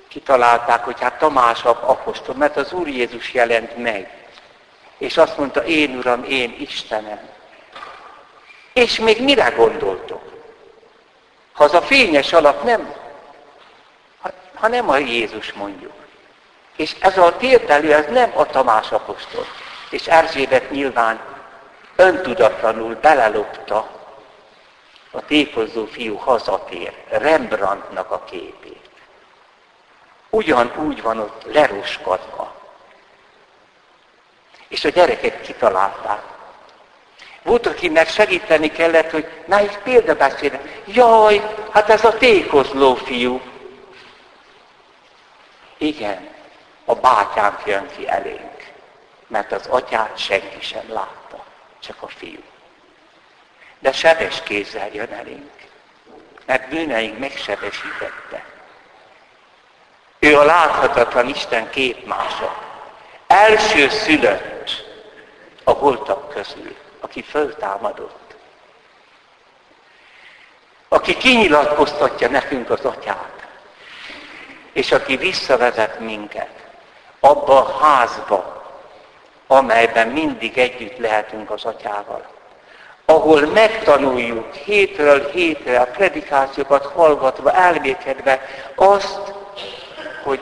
Kitalálták, 0.08 0.84
hogy 0.84 1.00
hát 1.00 1.18
Tamás 1.18 1.64
apostol, 1.64 2.34
mert 2.34 2.56
az 2.56 2.72
Úr 2.72 2.88
Jézus 2.88 3.32
jelent 3.32 3.76
meg. 3.76 4.10
És 4.98 5.16
azt 5.16 5.38
mondta, 5.38 5.64
én 5.64 5.96
Uram, 5.96 6.24
én 6.24 6.56
Istenem. 6.60 7.20
És 8.72 8.98
még 8.98 9.22
mire 9.22 9.48
gondoltok? 9.48 10.22
Ha 11.52 11.64
az 11.64 11.74
a 11.74 11.82
fényes 11.82 12.32
alap 12.32 12.62
nem, 12.64 12.94
ha 14.54 14.68
nem 14.68 14.88
a 14.88 14.98
Jézus 14.98 15.52
mondjuk. 15.52 15.92
És 16.76 16.96
ez 17.00 17.18
a 17.18 17.36
térdelő, 17.36 17.92
ez 17.92 18.06
nem 18.10 18.32
a 18.34 18.46
Tamás 18.46 18.90
apostol. 18.90 19.46
És 19.90 20.06
Erzsébet 20.06 20.70
nyilván 20.70 21.20
öntudatlanul 22.00 22.94
belelopta 22.94 23.90
a 25.10 25.24
tékozó 25.24 25.86
fiú 25.86 26.16
hazatér, 26.16 26.94
Rembrandtnak 27.08 28.10
a 28.10 28.24
képét. 28.24 28.90
Ugyanúgy 30.30 31.02
van 31.02 31.18
ott 31.18 31.42
leroskadva. 31.52 32.54
És 34.68 34.84
a 34.84 34.88
gyerekek 34.88 35.40
kitalálták. 35.40 36.22
Volt, 37.42 37.66
akinek 37.66 38.08
segíteni 38.08 38.70
kellett, 38.70 39.10
hogy 39.10 39.28
na 39.46 39.58
egy 39.58 39.78
példabeszéd. 39.78 40.82
Jaj, 40.84 41.54
hát 41.70 41.88
ez 41.88 42.04
a 42.04 42.18
tékozló 42.18 42.94
fiú. 42.94 43.40
Igen, 45.78 46.28
a 46.84 46.94
bátyám 46.94 47.58
jön 47.66 47.88
ki 47.96 48.08
elénk, 48.08 48.72
mert 49.26 49.52
az 49.52 49.66
atyát 49.66 50.18
senki 50.18 50.60
sem 50.60 50.92
látta, 50.92 51.37
csak 51.80 52.02
a 52.02 52.08
fiú. 52.08 52.42
De 53.78 53.92
sebes 53.92 54.42
kézzel 54.42 54.88
jön 54.92 55.12
elénk, 55.12 55.50
mert 56.46 56.68
bűneink 56.68 57.18
megsebesítette. 57.18 58.44
Ő 60.18 60.38
a 60.38 60.44
láthatatlan 60.44 61.28
Isten 61.28 61.70
képmása. 61.70 62.62
Első 63.26 63.88
szülött 63.88 64.84
a 65.64 65.70
holtak 65.70 66.30
közül, 66.30 66.76
aki 67.00 67.22
föltámadott. 67.22 68.36
Aki 70.88 71.16
kinyilatkoztatja 71.16 72.28
nekünk 72.28 72.70
az 72.70 72.84
atyát 72.84 73.38
és 74.78 74.92
aki 74.92 75.16
visszavezet 75.16 75.98
minket 75.98 76.50
abba 77.20 77.64
a 77.64 77.78
házba, 77.84 78.57
amelyben 79.48 80.08
mindig 80.08 80.58
együtt 80.58 80.98
lehetünk 80.98 81.50
az 81.50 81.64
atyával. 81.64 82.26
Ahol 83.04 83.46
megtanuljuk 83.46 84.54
hétről 84.54 85.30
hétre 85.30 85.80
a 85.80 85.86
predikációkat 85.86 86.84
hallgatva, 86.84 87.52
elmékedve 87.52 88.42
azt, 88.74 89.32
hogy 90.24 90.40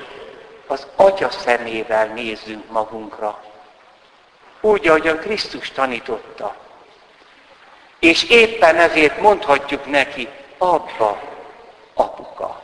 az 0.66 0.86
atya 0.96 1.30
szemével 1.30 2.06
nézzünk 2.06 2.70
magunkra. 2.70 3.40
Úgy, 4.60 4.88
ahogyan 4.88 5.18
Krisztus 5.18 5.70
tanította. 5.70 6.56
És 7.98 8.30
éppen 8.30 8.76
ezért 8.76 9.20
mondhatjuk 9.20 9.86
neki, 9.86 10.28
abba, 10.58 11.20
apuka. 11.94 12.62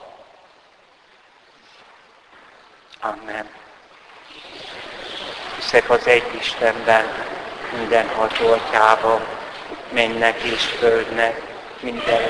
Amen. 3.01 3.62
Hiszek 5.73 5.91
az 5.91 6.07
egy 6.07 6.35
Istenben, 6.41 7.05
minden 7.77 8.07
atyában, 8.07 9.21
mennek 9.93 10.43
és 10.43 10.65
földnek, 10.65 11.41
minden 11.81 12.21